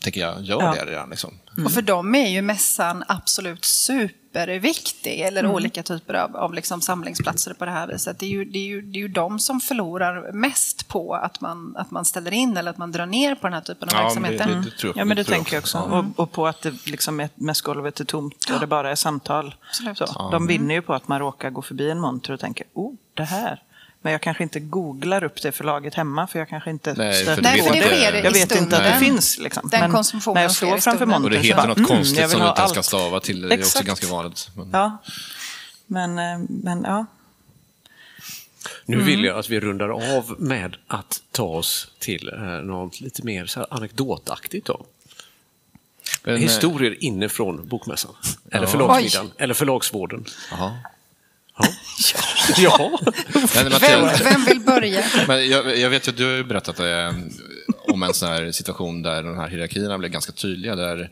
tänker 0.00 0.20
jag 0.20 0.42
gör 0.44 0.62
Ja. 0.62 0.74
det 0.84 0.90
redan. 0.90 1.10
Liksom. 1.10 1.34
Och 1.64 1.72
för 1.72 1.82
dem 1.82 2.14
är 2.14 2.28
ju 2.28 2.42
mässan 2.42 3.04
absolut 3.08 3.64
superviktig, 3.64 5.20
eller 5.20 5.46
olika 5.46 5.82
typer 5.82 6.14
av, 6.14 6.36
av 6.36 6.54
liksom 6.54 6.80
samlingsplatser 6.80 7.52
på 7.54 7.64
det 7.64 7.70
här 7.70 7.86
viset. 7.88 8.18
Det 8.18 8.26
är, 8.26 8.30
ju, 8.30 8.44
det, 8.44 8.58
är 8.58 8.66
ju, 8.66 8.82
det 8.82 8.98
är 8.98 9.00
ju 9.00 9.08
de 9.08 9.38
som 9.38 9.60
förlorar 9.60 10.32
mest 10.32 10.88
på 10.88 11.14
att 11.14 11.40
man, 11.40 11.76
att 11.76 11.90
man 11.90 12.04
ställer 12.04 12.32
in 12.32 12.56
eller 12.56 12.70
att 12.70 12.78
man 12.78 12.92
drar 12.92 13.06
ner 13.06 13.34
på 13.34 13.46
den 13.46 13.54
här 13.54 13.60
typen 13.60 13.88
av 13.88 13.94
Ja, 13.94 14.02
verksamheter. 14.02 14.46
det- 14.46 14.54
det- 14.54 14.82
jag- 14.84 14.96
Ja, 14.96 15.04
men 15.04 15.16
det, 15.16 15.24
tänker 15.24 15.54
jag 15.54 15.60
också. 15.62 15.78
också. 15.78 15.90
Och, 15.90 16.04
och 16.20 16.32
på 16.32 16.46
att 16.46 16.62
det 16.62 16.86
liksom 16.86 17.20
är, 17.20 17.28
mässgolvet 17.34 18.00
är 18.00 18.04
tomt 18.04 18.46
och 18.54 18.60
det 18.60 18.66
bara 18.66 18.90
är 18.90 18.94
samtal. 18.94 19.54
Så, 19.94 20.28
De 20.32 20.46
vinner 20.46 20.74
ju 20.74 20.82
på 20.82 20.94
att 20.94 21.08
man 21.08 21.18
råkar 21.18 21.50
gå 21.50 21.62
förbi 21.62 21.90
en 21.90 22.00
monter 22.00 22.32
och 22.32 22.40
tänker, 22.40 22.66
oh, 22.74 22.94
det 23.14 23.24
här. 23.24 23.62
Men 24.06 24.12
jag 24.12 24.22
kanske 24.22 24.42
inte 24.42 24.60
googlar 24.60 25.24
upp 25.24 25.42
det 25.42 25.52
förlaget 25.52 25.94
hemma 25.94 26.26
för 26.26 26.38
jag 26.38 26.48
kanske 26.48 26.70
inte 26.70 26.94
Nej, 26.94 27.24
för 27.24 27.42
Nej, 27.42 27.62
för 27.62 27.72
det 27.72 27.82
sker 27.82 28.24
Jag 28.24 28.30
vet 28.30 28.56
inte 28.56 28.76
att 28.76 28.84
det 28.84 28.98
finns. 28.98 29.38
Liksom. 29.38 29.68
Den 29.70 29.80
Men 29.80 29.92
konsumtionen 29.92 30.34
när 30.34 30.42
jag 30.42 30.50
står 30.50 30.66
framför 30.66 30.80
stunden. 30.80 31.24
Och 31.24 31.30
det 31.30 31.38
heter 31.38 31.56
bara, 31.56 31.66
något 31.66 31.76
mm, 31.76 31.88
konstigt 31.88 32.18
vill 32.18 32.30
som 32.30 32.40
du 32.40 32.48
inte 32.48 32.60
ens 32.60 32.72
kan 32.72 32.82
stava 32.82 33.20
till. 33.20 33.40
Det 33.40 33.54
är 33.54 33.58
också 33.58 33.68
Exakt. 33.68 33.86
ganska 33.86 34.06
vanligt. 34.06 34.48
Men... 34.56 34.70
Ja. 34.72 34.98
Men, 35.86 36.18
eh, 36.18 36.46
men 36.48 36.82
ja. 36.82 37.06
Nu 38.84 39.00
vill 39.02 39.24
jag 39.24 39.38
att 39.38 39.50
vi 39.50 39.60
rundar 39.60 39.88
av 39.88 40.34
med 40.38 40.76
att 40.86 41.22
ta 41.30 41.44
oss 41.44 41.90
till 41.98 42.28
eh, 42.28 42.40
något 42.42 43.00
lite 43.00 43.22
mer 43.24 43.46
så 43.46 43.60
här 43.60 43.66
anekdotaktigt. 43.70 44.66
Då. 44.66 44.86
Men, 46.24 46.34
eh, 46.34 46.40
Historier 46.40 47.04
inifrån 47.04 47.68
Bokmässan. 47.68 48.14
Eller 48.50 48.66
förlagsmiddagen. 48.66 49.32
Eller 49.38 49.54
förlagsvården. 49.54 50.24
Jaha. 50.50 50.78
Ja. 51.58 51.66
ja. 52.56 52.98
Men, 53.34 53.46
Vem, 53.54 53.72
Mattias, 53.72 54.20
vem 54.20 54.44
vill 54.44 54.60
börja? 54.60 55.04
Men 55.28 55.48
jag, 55.48 55.78
jag 55.78 55.90
vet 55.90 56.08
ju 56.08 56.10
att 56.10 56.16
du 56.16 56.36
har 56.36 56.42
berättat 56.42 56.80
eh, 56.80 57.12
om 57.88 58.02
en 58.02 58.14
sån 58.14 58.28
här 58.28 58.52
situation 58.52 59.02
där 59.02 59.22
de 59.22 59.38
här 59.38 59.48
hierarkierna 59.48 59.98
blev 59.98 60.10
ganska 60.10 60.32
tydliga. 60.32 60.76
Där, 60.76 61.10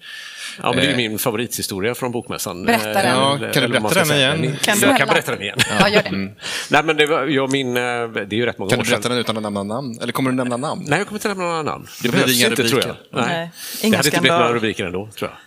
ja, 0.62 0.72
men 0.72 0.76
det 0.76 0.86
är 0.86 0.90
eh, 0.90 0.96
min 0.96 1.18
favorithistoria 1.18 1.94
från 1.94 2.12
Bokmässan. 2.12 2.64
Berätta 2.64 3.02
den. 3.02 3.06
Ja, 3.06 3.38
kan 3.52 3.62
du 3.62 3.68
berätta 3.68 4.04
den 4.04 4.16
igen? 4.16 4.56
Kan 4.62 4.78
du 4.78 4.86
jag 4.86 4.98
kan 4.98 5.08
berätta 5.08 5.32
den 5.32 5.42
igen. 5.42 5.58
Ja, 5.80 5.88
gör 5.88 6.02
det. 6.02 6.08
Mm. 6.08 6.30
Nej, 6.70 6.82
men 6.84 6.96
det, 6.96 7.06
var, 7.06 7.26
jag, 7.26 7.52
min, 7.52 7.74
det 7.74 7.80
är 7.80 8.34
ju 8.34 8.46
rätt 8.46 8.58
många 8.58 8.70
kan 8.70 8.80
år 8.80 8.84
sedan. 8.84 9.02
Kan 9.02 9.02
du 9.02 9.08
berätta 9.08 9.08
den 9.08 9.18
utan 9.18 9.36
att 9.36 9.42
nämna 9.42 9.62
namn? 9.62 9.98
Eller 10.02 10.12
kommer 10.12 10.30
du 10.30 10.36
nämna 10.36 10.56
namn? 10.56 10.84
Nej, 10.86 10.98
jag 10.98 11.06
kommer 11.08 11.18
inte 11.18 11.28
nämna 11.28 11.44
några 11.44 11.62
namn. 11.62 11.86
Det, 12.02 12.08
det 12.08 12.12
behövs 12.12 12.42
inte, 12.42 12.50
rubriker. 12.50 12.68
tror 12.68 12.96
jag. 13.10 13.26
Nej. 13.26 13.26
Nej. 13.26 13.50
det 13.90 13.96
hade 13.96 14.08
inte 14.08 14.20
blivit 14.20 14.38
några 14.38 14.52
rubriker 14.52 14.84
ändå, 14.84 15.08
tror 15.18 15.30
jag. 15.30 15.38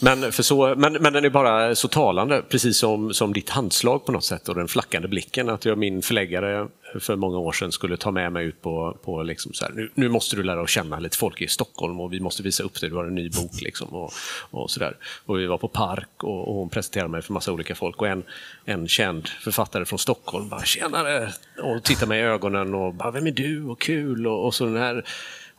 Men, 0.00 0.32
för 0.32 0.42
så, 0.42 0.74
men, 0.76 0.92
men 0.92 1.12
den 1.12 1.24
är 1.24 1.30
bara 1.30 1.74
så 1.74 1.88
talande, 1.88 2.42
precis 2.48 2.78
som, 2.78 3.14
som 3.14 3.32
ditt 3.32 3.50
handslag 3.50 4.06
på 4.06 4.12
något 4.12 4.24
sätt 4.24 4.48
och 4.48 4.54
den 4.54 4.68
flackande 4.68 5.08
blicken. 5.08 5.48
Att 5.48 5.64
jag, 5.64 5.78
min 5.78 6.02
förläggare 6.02 6.68
för 7.00 7.16
många 7.16 7.38
år 7.38 7.52
sedan 7.52 7.72
skulle 7.72 7.96
ta 7.96 8.10
med 8.10 8.32
mig 8.32 8.46
ut 8.46 8.62
på, 8.62 8.96
på 9.04 9.22
liksom 9.22 9.52
så 9.52 9.64
här, 9.64 9.72
nu, 9.72 9.90
nu, 9.94 10.08
måste 10.08 10.36
du 10.36 10.42
lära 10.42 10.56
dig 10.56 10.68
känna 10.68 10.98
lite 10.98 11.16
folk 11.16 11.40
i 11.40 11.48
Stockholm 11.48 12.00
och 12.00 12.12
vi 12.12 12.20
måste 12.20 12.42
visa 12.42 12.62
upp 12.62 12.80
dig, 12.80 12.90
du 12.90 12.96
har 12.96 13.04
en 13.04 13.14
ny 13.14 13.30
bok. 13.30 13.60
Liksom 13.62 13.88
och, 13.88 14.12
och, 14.50 14.70
så 14.70 14.80
där. 14.80 14.96
och 15.26 15.38
Vi 15.38 15.46
var 15.46 15.58
på 15.58 15.68
Park 15.68 16.08
och, 16.24 16.48
och 16.48 16.54
hon 16.54 16.68
presenterade 16.68 17.10
mig 17.10 17.22
för 17.22 17.32
massa 17.32 17.52
olika 17.52 17.74
folk 17.74 18.00
och 18.00 18.08
en, 18.08 18.22
en 18.64 18.88
känd 18.88 19.28
författare 19.28 19.84
från 19.84 19.98
Stockholm 19.98 20.48
bara 20.48 20.64
“tjenare” 20.64 21.32
och 21.62 21.82
tittade 21.82 22.08
mig 22.08 22.20
i 22.20 22.22
ögonen 22.22 22.74
och 22.74 22.94
bara 22.94 23.10
“vem 23.10 23.26
är 23.26 23.30
du?” 23.30 23.64
och 23.64 23.80
kul 23.80 24.26
och, 24.26 24.46
och 24.46 24.54
så 24.54 24.64
den 24.64 24.76
här 24.76 25.04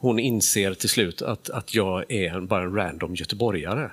hon 0.03 0.19
inser 0.19 0.73
till 0.73 0.89
slut 0.89 1.21
att, 1.21 1.49
att 1.49 1.75
jag 1.75 2.11
är 2.11 2.41
bara 2.41 2.63
en 2.63 2.75
random 2.75 3.15
göteborgare 3.15 3.91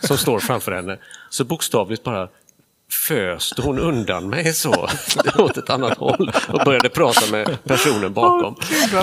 som 0.00 0.18
står 0.18 0.38
framför 0.38 0.72
henne. 0.72 0.98
Så 1.30 1.44
bokstavligt 1.44 2.02
bara 2.02 2.28
föste 3.08 3.62
hon 3.62 3.78
undan 3.78 4.28
mig 4.30 4.52
så 4.52 4.88
åt 5.38 5.56
ett 5.56 5.70
annat 5.70 5.98
håll 5.98 6.32
och 6.48 6.60
började 6.64 6.88
prata 6.88 7.30
med 7.30 7.64
personen 7.64 8.12
bakom. 8.12 8.54
Oh, 8.54 9.02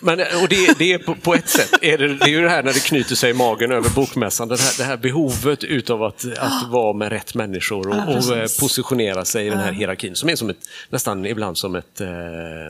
men, 0.00 0.20
och 0.20 0.48
det, 0.48 0.78
det, 0.78 0.92
är 0.92 0.98
på, 0.98 1.14
på, 1.14 1.34
ett 1.34 1.48
sätt, 1.48 1.70
är 1.82 1.98
det, 1.98 2.14
det 2.14 2.24
är 2.24 2.28
ju 2.28 2.42
det 2.42 2.48
här 2.50 2.62
när 2.62 2.72
det 2.72 2.84
knyter 2.84 3.14
sig 3.14 3.30
i 3.30 3.34
magen 3.34 3.72
över 3.72 3.90
bokmässan, 3.90 4.48
det 4.48 4.60
här, 4.60 4.78
det 4.78 4.84
här 4.84 4.96
behovet 4.96 5.64
utav 5.64 6.02
att, 6.02 6.24
att 6.38 6.68
vara 6.70 6.92
med 6.92 7.08
rätt 7.08 7.34
människor 7.34 7.88
och, 7.88 8.16
och 8.16 8.36
eh, 8.36 8.46
positionera 8.60 9.24
sig 9.24 9.46
i 9.46 9.50
den 9.50 9.58
här 9.58 9.72
hierarkin 9.72 10.16
som 10.16 10.28
är 10.28 10.36
som 10.36 10.50
ett, 10.50 10.68
nästan 10.90 11.26
ibland 11.26 11.58
som, 11.58 11.74
ett, 11.74 12.00
eh, 12.00 12.08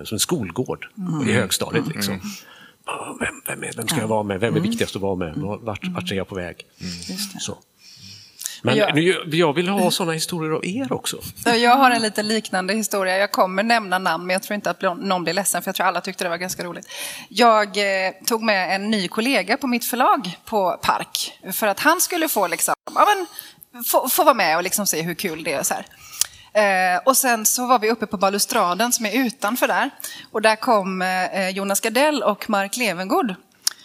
som 0.05 0.15
en 0.15 0.21
skolgård 0.21 0.87
mm. 0.99 1.29
i 1.29 1.33
högstadiet. 1.33 1.87
Liksom. 1.87 2.21
Mm 2.91 3.19
vem, 3.21 3.43
vem, 3.47 3.65
är, 3.65 3.73
vem 3.77 3.89
ska 3.89 4.01
jag 4.01 4.09
vara 4.09 4.23
med? 4.23 4.41
Vem 4.41 4.55
är 4.55 4.59
mm. 4.59 4.71
viktigast 4.71 4.97
att 4.97 5.03
vara 5.03 5.17
med? 5.17 5.35
Vart, 5.37 5.89
vart 5.89 6.11
är 6.11 6.15
jag 6.15 6.29
på 6.29 6.35
väg? 6.35 6.67
Mm. 6.81 7.19
Så. 7.41 7.59
Men 8.63 8.77
jag, 8.77 8.95
nu, 8.95 9.23
jag 9.27 9.53
vill 9.53 9.69
ha 9.69 9.91
sådana 9.91 10.13
historier 10.13 10.53
av 10.53 10.67
er 10.67 10.93
också. 10.93 11.21
Jag 11.45 11.77
har 11.77 11.91
en 11.91 12.03
lite 12.03 12.23
liknande 12.23 12.75
historia. 12.75 13.19
Jag 13.19 13.33
kommer 13.33 13.63
nämna 13.63 13.99
namn, 13.99 14.27
men 14.27 14.35
jag 14.35 14.43
tror 14.43 14.55
inte 14.55 14.71
att 14.71 14.83
någon 14.83 15.23
blir 15.23 15.35
ledsen, 15.35 15.63
för 15.63 15.69
jag 15.69 15.77
tror 15.77 15.87
alla 15.87 16.01
tyckte 16.01 16.25
det 16.25 16.31
var 16.31 16.37
ganska 16.37 16.65
roligt. 16.65 16.89
Jag 17.29 17.67
eh, 17.67 18.13
tog 18.27 18.43
med 18.43 18.75
en 18.75 18.91
ny 18.91 19.09
kollega 19.09 19.57
på 19.57 19.67
mitt 19.67 19.85
förlag 19.85 20.39
på 20.45 20.79
Park, 20.83 21.39
för 21.53 21.67
att 21.67 21.81
han 21.81 22.01
skulle 22.01 22.29
få, 22.29 22.47
liksom, 22.47 22.75
ja, 22.95 23.07
men, 23.15 23.27
få, 23.85 24.09
få 24.09 24.25
vara 24.25 24.35
med 24.35 24.57
och 24.57 24.63
liksom 24.63 24.87
se 24.87 25.03
hur 25.03 25.15
kul 25.15 25.45
det 25.45 25.53
är. 25.53 25.63
Så 25.63 25.75
här. 25.75 25.87
Eh, 26.53 27.03
och 27.05 27.17
sen 27.17 27.47
så 27.47 27.67
var 27.67 27.79
vi 27.79 27.91
uppe 27.91 28.07
på 28.07 28.17
balustraden 28.17 28.93
som 28.93 29.07
är 29.07 29.13
utanför 29.13 29.69
där. 29.69 29.91
Och 30.31 30.43
där 30.43 30.57
kom 30.57 31.03
eh, 31.03 31.49
Jonas 31.49 31.81
Gardell 31.81 32.23
och 32.23 32.51
Mark 32.51 32.77
Levengood. 32.77 33.35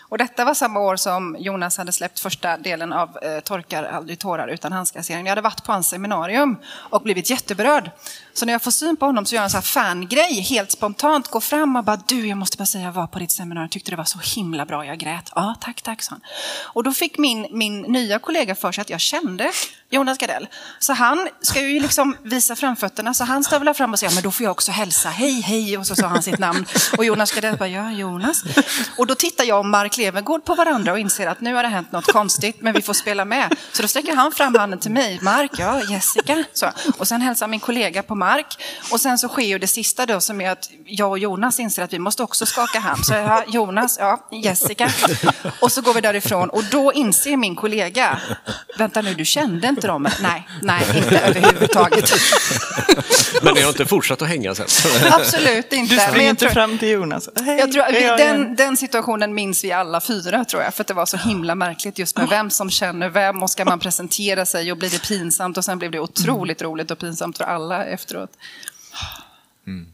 Och 0.10 0.17
detta 0.17 0.45
var 0.45 0.54
samma 0.54 0.80
år 0.80 0.95
som 0.95 1.36
Jonas 1.39 1.78
hade 1.78 1.91
släppt 1.91 2.19
första 2.19 2.58
delen 2.58 2.93
av 2.93 3.17
eh, 3.21 3.39
Torkar 3.39 3.84
aldrig 3.84 4.19
tårar 4.19 4.47
utan 4.47 4.71
handskar-serien. 4.71 5.25
Jag 5.25 5.32
hade 5.32 5.41
varit 5.41 5.63
på 5.63 5.71
hans 5.71 5.89
seminarium 5.89 6.58
och 6.67 7.01
blivit 7.01 7.30
jätteberörd. 7.30 7.91
Så 8.34 8.45
när 8.45 8.54
jag 8.54 8.62
får 8.62 8.71
syn 8.71 8.97
på 8.97 9.06
honom 9.06 9.25
så 9.25 9.36
gör 9.36 9.41
jag 9.41 9.43
en 9.43 9.49
sån 9.49 9.58
här 9.58 9.62
fangrej, 9.62 10.41
helt 10.41 10.71
spontant, 10.71 11.28
går 11.28 11.39
fram 11.39 11.75
och 11.75 11.84
bara 11.84 11.99
du, 12.08 12.28
jag 12.28 12.38
måste 12.38 12.58
bara 12.58 12.65
säga, 12.65 12.86
jag 12.86 12.91
var 12.91 13.08
på 13.08 13.19
ditt 13.19 13.32
seminarium, 13.32 13.69
tyckte 13.69 13.91
det 13.91 13.97
var 13.97 14.04
så 14.04 14.19
himla 14.36 14.65
bra, 14.65 14.86
jag 14.86 14.97
grät. 14.97 15.32
Ja, 15.36 15.56
tack, 15.62 15.82
tack, 15.82 16.01
sa 16.01 16.12
han. 16.12 16.21
Och 16.73 16.84
då 16.84 16.91
fick 16.91 17.17
min, 17.17 17.47
min 17.51 17.82
nya 17.82 18.19
kollega 18.19 18.56
för 18.56 18.71
sig 18.71 18.82
att 18.82 18.89
jag 18.89 18.99
kände 18.99 19.51
Jonas 19.89 20.17
Gardell. 20.17 20.48
Så 20.80 20.93
han 20.93 21.30
ska 21.41 21.62
ju 21.62 21.80
liksom 21.80 22.17
visa 22.24 22.56
framfötterna, 22.56 23.13
så 23.13 23.24
han 23.24 23.43
stövlar 23.43 23.74
fram 23.74 23.93
och 23.93 24.00
säger, 24.00 24.13
men 24.13 24.24
då 24.24 24.32
får 24.32 24.43
jag 24.43 24.52
också 24.52 24.71
hälsa, 24.71 25.10
hej, 25.10 25.41
hej, 25.41 25.78
och 25.78 25.88
så 25.88 25.95
sa 25.95 26.08
han 26.08 26.24
sitt 26.24 26.39
namn. 26.39 26.65
Och 26.98 27.06
Jonas 27.06 27.32
Gardell 27.32 27.58
bara, 27.58 27.69
ja, 27.69 27.91
Jonas. 27.91 28.43
Och 28.98 29.08
då 29.08 29.15
tittar 29.15 29.43
jag 29.43 29.60
och 29.60 29.65
Mark 29.65 29.98
Levengood 29.98 30.45
på 30.45 30.56
varandra 30.56 30.91
och 30.91 31.00
inser 31.00 31.28
att 31.28 31.41
nu 31.41 31.54
har 31.54 31.63
det 31.63 31.69
hänt 31.69 31.91
något 31.91 32.12
konstigt, 32.12 32.62
men 32.62 32.74
vi 32.74 32.82
får 32.82 32.93
spela 32.93 33.26
med. 33.26 33.56
Så 33.71 33.82
då 33.82 33.88
sträcker 33.88 34.15
han 34.15 34.32
fram 34.32 34.56
handen 34.56 34.80
till 34.80 34.91
mig, 34.91 35.19
Mark, 35.21 35.52
ja, 35.58 35.82
Jessica. 35.84 36.43
Så. 36.54 36.71
Och 36.98 37.08
sen 37.08 37.21
hälsar 37.21 37.48
min 37.48 37.60
kollega 37.60 38.04
på 38.04 38.15
mark. 38.15 38.63
Och 38.91 39.02
sen 39.02 39.17
så 39.17 39.28
sker 39.28 39.43
ju 39.43 39.60
det 39.60 39.67
sista 39.67 40.06
då 40.06 40.21
som 40.21 40.41
är 40.41 40.50
att 40.50 40.69
jag 40.86 41.10
och 41.10 41.19
Jonas 41.19 41.60
inser 41.60 41.84
att 41.84 41.93
vi 41.93 42.00
måste 42.00 42.24
också 42.24 42.45
skaka 42.45 42.80
hand. 42.80 43.06
Så 43.06 43.13
ja, 43.13 43.43
Jonas, 43.48 43.98
ja, 44.00 44.28
Jessica. 44.32 44.91
Och 45.60 45.71
så 45.71 45.82
går 45.82 45.93
vi 45.93 46.02
därifrån 46.02 46.50
och 46.50 46.63
då 46.63 46.93
inser 46.93 47.38
min 47.38 47.56
kollega, 47.56 48.19
vänta 48.78 49.02
nu, 49.02 49.13
du 49.13 49.26
kände 49.26 49.75
inte 49.76 49.88
dem? 49.88 50.08
Nej, 50.22 50.48
nej, 50.62 50.86
inte 50.96 51.20
överhuvudtaget. 51.20 52.12
Men 53.42 53.54
ni 53.54 53.62
har 53.62 53.70
inte 53.70 53.86
fortsatt 53.86 54.22
att 54.22 54.28
hänga 54.28 54.56
sen? 54.56 54.66
Absolut 55.12 55.74
inte. 55.74 55.96
Du 55.96 56.02
springer 56.02 56.30
inte 56.30 56.50
fram 56.50 56.78
till 56.78 56.90
Jonas? 56.90 57.30
Hej, 57.36 57.60
jag 57.60 57.72
tror, 57.72 57.86
vi, 57.92 58.24
den, 58.24 58.56
den 58.56 58.78
situationen 58.78 59.34
minns 59.34 59.64
vi 59.64 59.72
alla 59.72 60.02
fyra, 60.02 60.46
tror 60.46 60.64
jag, 60.64 60.74
för 60.74 60.82
att 60.82 60.88
det 60.88 60.94
var 60.94 61.06
så 61.06 61.18
himla 61.18 61.56
märkligt 61.56 62.00
just 62.00 62.18
med 62.18 62.30
vem 62.30 62.50
som 62.50 62.70
känner 62.70 63.10
vem 63.10 63.44
och 63.44 63.50
ska 63.50 63.66
man 63.66 63.80
presentera 63.80 64.46
sig 64.46 64.72
och 64.72 64.78
blir 64.78 64.90
det 64.90 65.08
pinsamt 65.08 65.58
och 65.58 65.66
sen 65.66 65.80
blev 65.80 65.92
det 65.92 66.00
otroligt 66.00 66.62
roligt 66.62 66.92
och 66.92 67.00
pinsamt 67.00 67.38
för 67.38 67.44
alla 67.44 67.86
efteråt. 67.86 68.30
Mm. 69.68 69.88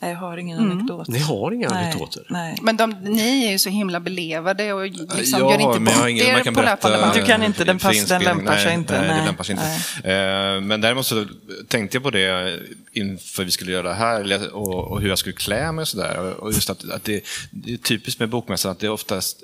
Jag 0.00 0.16
har 0.16 0.38
ingen 0.38 0.58
mm. 0.58 0.70
anekdot. 0.70 1.08
Ni 1.08 1.18
har 1.18 1.52
inga 1.52 1.68
nej, 1.68 1.84
anekdoter? 1.84 2.26
Nej. 2.28 2.58
Men 2.62 2.76
de, 2.76 2.90
ni 2.90 3.46
är 3.46 3.50
ju 3.50 3.58
så 3.58 3.68
himla 3.68 4.00
belevade 4.00 4.72
och 4.72 4.86
liksom 4.86 5.40
gör 5.40 5.60
inte 5.60 5.80
bort 5.80 5.98
er 5.98 6.52
på 6.52 6.62
löpande 6.62 6.98
band. 6.98 7.14
Du 7.14 7.24
kan 7.24 7.42
inte, 7.42 7.64
den, 7.64 7.78
pass, 7.78 8.04
den 8.04 8.22
lämpar 8.22 8.56
sig 8.56 8.74
inte. 8.74 8.98
Nej, 8.98 9.08
nej, 9.08 9.20
det 9.20 9.26
lämpar 9.26 9.44
sig 9.44 9.52
inte. 9.52 9.64
Uh, 9.64 10.60
men 10.60 10.80
däremot 10.80 11.06
så 11.06 11.26
tänkte 11.68 11.96
jag 11.96 12.02
på 12.02 12.10
det 12.10 12.58
inför 12.92 13.44
vi 13.44 13.50
skulle 13.50 13.72
göra 13.72 13.88
det 13.88 13.94
här 13.94 14.54
och, 14.54 14.92
och 14.92 15.00
hur 15.00 15.08
jag 15.08 15.18
skulle 15.18 15.34
klä 15.34 15.72
mig 15.72 15.82
och 15.82 15.88
sådär. 15.88 16.34
Och 16.40 16.52
just 16.52 16.70
att, 16.70 16.90
att 16.90 17.04
det, 17.04 17.24
det, 17.50 17.72
är 17.72 17.76
typiskt 17.76 18.20
med 18.20 18.28
bokmässan 18.28 18.72
att 18.72 18.78
det 18.78 18.86
är 18.86 18.90
oftast 18.90 19.42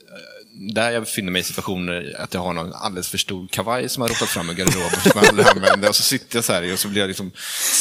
där 0.55 0.91
jag 0.91 1.03
befinner 1.03 1.33
mig 1.33 1.41
i 1.41 1.45
situationer 1.45 2.17
att 2.19 2.35
jag 2.35 2.41
har 2.41 2.53
någon 2.53 2.73
alldeles 2.73 3.09
för 3.09 3.19
stor 3.19 3.49
kavaj 3.49 3.89
som 3.89 4.01
har 4.01 4.09
rotat 4.09 4.29
fram 4.29 4.51
ur 4.51 4.55
garderoben 4.55 5.01
som 5.01 5.13
jag 5.15 5.29
aldrig 5.29 5.47
använder. 5.47 5.89
Och 5.89 5.97
så 5.97 6.03
sitter 6.03 6.37
jag 6.37 6.45
så 6.45 6.53
här 6.53 6.73
och 6.73 6.79
så 6.79 6.89
blir 6.89 7.01
jag 7.01 7.09
liksom 7.09 7.31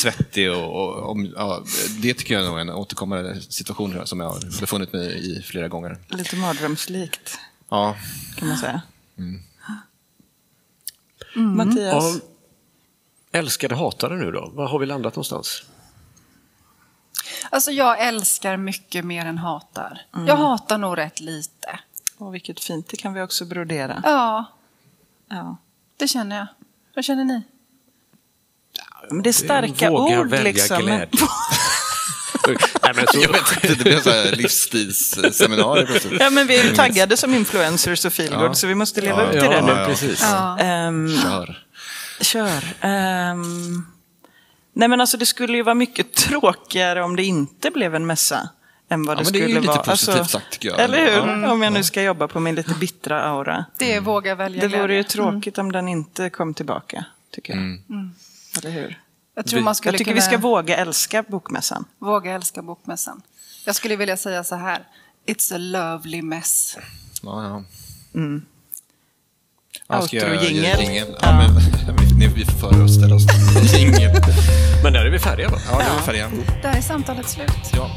svettig. 0.01 0.51
Och, 0.51 0.75
och, 0.75 1.10
och 1.10 1.17
ja, 1.36 1.63
det 2.01 2.13
tycker 2.13 2.34
jag 2.34 2.57
är 2.57 2.60
en 2.60 2.69
återkommande 2.69 3.41
situation 3.41 4.07
som 4.07 4.19
jag 4.19 4.29
har 4.29 4.60
befunnit 4.62 4.93
mig 4.93 5.31
i 5.31 5.41
flera 5.41 5.67
gånger. 5.67 5.97
Lite 6.07 6.36
mardrömslikt, 6.36 7.39
ja. 7.69 7.95
kan 8.36 8.47
man 8.47 8.57
säga. 8.57 8.81
Mm. 9.17 9.41
Mm. 11.36 11.57
Mattias? 11.57 12.21
Ja, 13.31 13.39
älskade 13.39 13.75
hatare 13.75 14.17
nu 14.17 14.31
då? 14.31 14.51
Var 14.53 14.67
har 14.67 14.79
vi 14.79 14.86
landat 14.86 15.15
någonstans? 15.15 15.63
Alltså 17.49 17.71
jag 17.71 18.07
älskar 18.07 18.57
mycket 18.57 19.05
mer 19.05 19.25
än 19.25 19.38
hatar. 19.38 20.01
Mm. 20.15 20.27
Jag 20.27 20.36
hatar 20.36 20.77
nog 20.77 20.97
rätt 20.97 21.19
lite. 21.19 21.79
Åh, 22.21 22.31
vilket 22.31 22.63
fint, 22.63 22.89
det 22.89 22.97
kan 22.97 23.13
vi 23.13 23.21
också 23.21 23.45
brodera. 23.45 24.01
Ja, 24.03 24.45
ja. 25.29 25.57
det 25.97 26.07
känner 26.07 26.38
jag. 26.38 26.47
Vad 26.95 27.05
känner 27.05 27.23
ni? 27.23 27.41
Men 29.10 29.21
det 29.23 29.29
är 29.29 29.34
starka 29.34 29.89
Våga 29.89 30.19
ord 30.19 30.29
välja 30.29 30.43
liksom. 30.43 30.81
Glädje. 30.81 31.07
Nej, 32.84 32.93
men 32.95 33.07
så... 33.07 33.19
Jag 33.19 33.31
vet 33.31 33.51
inte, 33.51 33.67
det 33.67 33.84
blir 33.84 33.99
så 33.99 34.36
livsstilsseminarium 34.36 35.88
Ja, 36.19 36.29
men 36.29 36.47
vi 36.47 36.60
är 36.60 36.63
ju 36.63 36.75
taggade 36.75 37.17
som 37.17 37.34
influencers 37.34 38.05
och 38.05 38.13
feelgood, 38.13 38.49
ja. 38.49 38.53
så 38.53 38.67
vi 38.67 38.75
måste 38.75 39.01
leva 39.01 39.21
ja, 39.21 39.25
upp 39.25 39.31
till 39.31 39.41
ja, 39.41 39.49
det 39.49 39.62
nu. 39.62 39.71
Ja, 39.71 39.86
precis. 39.86 40.23
Um, 40.88 41.21
kör. 41.21 41.65
Kör. 42.21 42.63
Um, 43.31 43.91
nej, 44.73 44.88
men 44.88 45.01
alltså 45.01 45.17
det 45.17 45.25
skulle 45.25 45.57
ju 45.57 45.63
vara 45.63 45.75
mycket 45.75 46.13
tråkigare 46.13 47.03
om 47.03 47.15
det 47.15 47.23
inte 47.23 47.71
blev 47.71 47.95
en 47.95 48.05
mässa 48.05 48.49
än 48.91 49.04
vad 49.04 49.17
det, 49.17 49.21
ja, 49.21 49.25
skulle 49.25 49.39
vara. 49.39 49.47
Det 49.47 49.54
är 49.54 49.62
ju 49.62 49.67
lite 49.67 49.89
positivt 49.89 50.15
alltså, 50.15 50.39
sagt 50.39 50.51
tycker 50.51 50.69
jag. 50.69 50.80
Eller 50.80 50.97
hur? 50.97 51.41
Ja. 51.43 51.51
Om 51.51 51.62
jag 51.62 51.73
nu 51.73 51.84
ska 51.84 52.04
jobba 52.04 52.27
på 52.27 52.39
min 52.39 52.56
lite 52.56 52.73
bittra 52.73 53.23
aura. 53.23 53.65
Det 53.77 53.93
är 53.93 54.01
våga 54.01 54.36
välja 54.36 54.67
Det 54.67 54.80
vore 54.80 54.95
ju 54.95 55.04
tråkigt 55.04 55.58
mm. 55.58 55.67
om 55.67 55.71
den 55.71 55.88
inte 55.88 56.30
kom 56.30 56.54
tillbaka, 56.54 57.06
tycker 57.32 57.54
jag. 57.54 57.62
Mm. 57.62 57.84
mm. 57.89 58.12
Eller 58.58 58.71
hur? 58.71 58.99
Jag, 59.36 59.45
tror 59.45 59.62
man 59.62 59.75
jag 59.84 59.93
tycker 59.93 60.04
kunna... 60.04 60.15
vi 60.15 60.21
ska 60.21 60.38
våga 60.38 60.77
älska 60.77 61.23
bokmässan. 61.23 61.86
Våga 61.99 62.32
älska 62.32 62.62
bokmässan. 62.62 63.21
Jag 63.65 63.75
skulle 63.75 63.95
vilja 63.95 64.17
säga 64.17 64.43
så 64.43 64.56
här. 64.56 64.88
It's 65.27 65.56
a 65.56 65.58
lovely 65.58 66.21
mess. 66.21 66.77
Ja, 67.21 67.43
ja. 67.43 67.63
Mm. 68.19 68.45
Outro-jingel. 69.89 71.15
Ja, 71.21 71.32
men, 71.32 71.56
ni, 72.19 72.27
vi 72.27 72.45
får 72.45 72.69
föreställa 72.69 73.15
oss 73.15 73.25
Jingel. 73.73 74.12
Men 74.84 74.93
där 74.93 75.06
är 75.06 75.10
vi 75.10 75.19
färdiga 75.19 75.49
va? 75.49 75.58
Ja, 75.71 75.77
där 75.77 75.86
är 75.86 75.97
vi 75.97 76.04
färdiga. 76.04 76.32
Där 76.62 76.77
är 76.77 76.82
samtalet 76.82 77.30
slut. 77.30 77.51
Ja. 77.73 77.89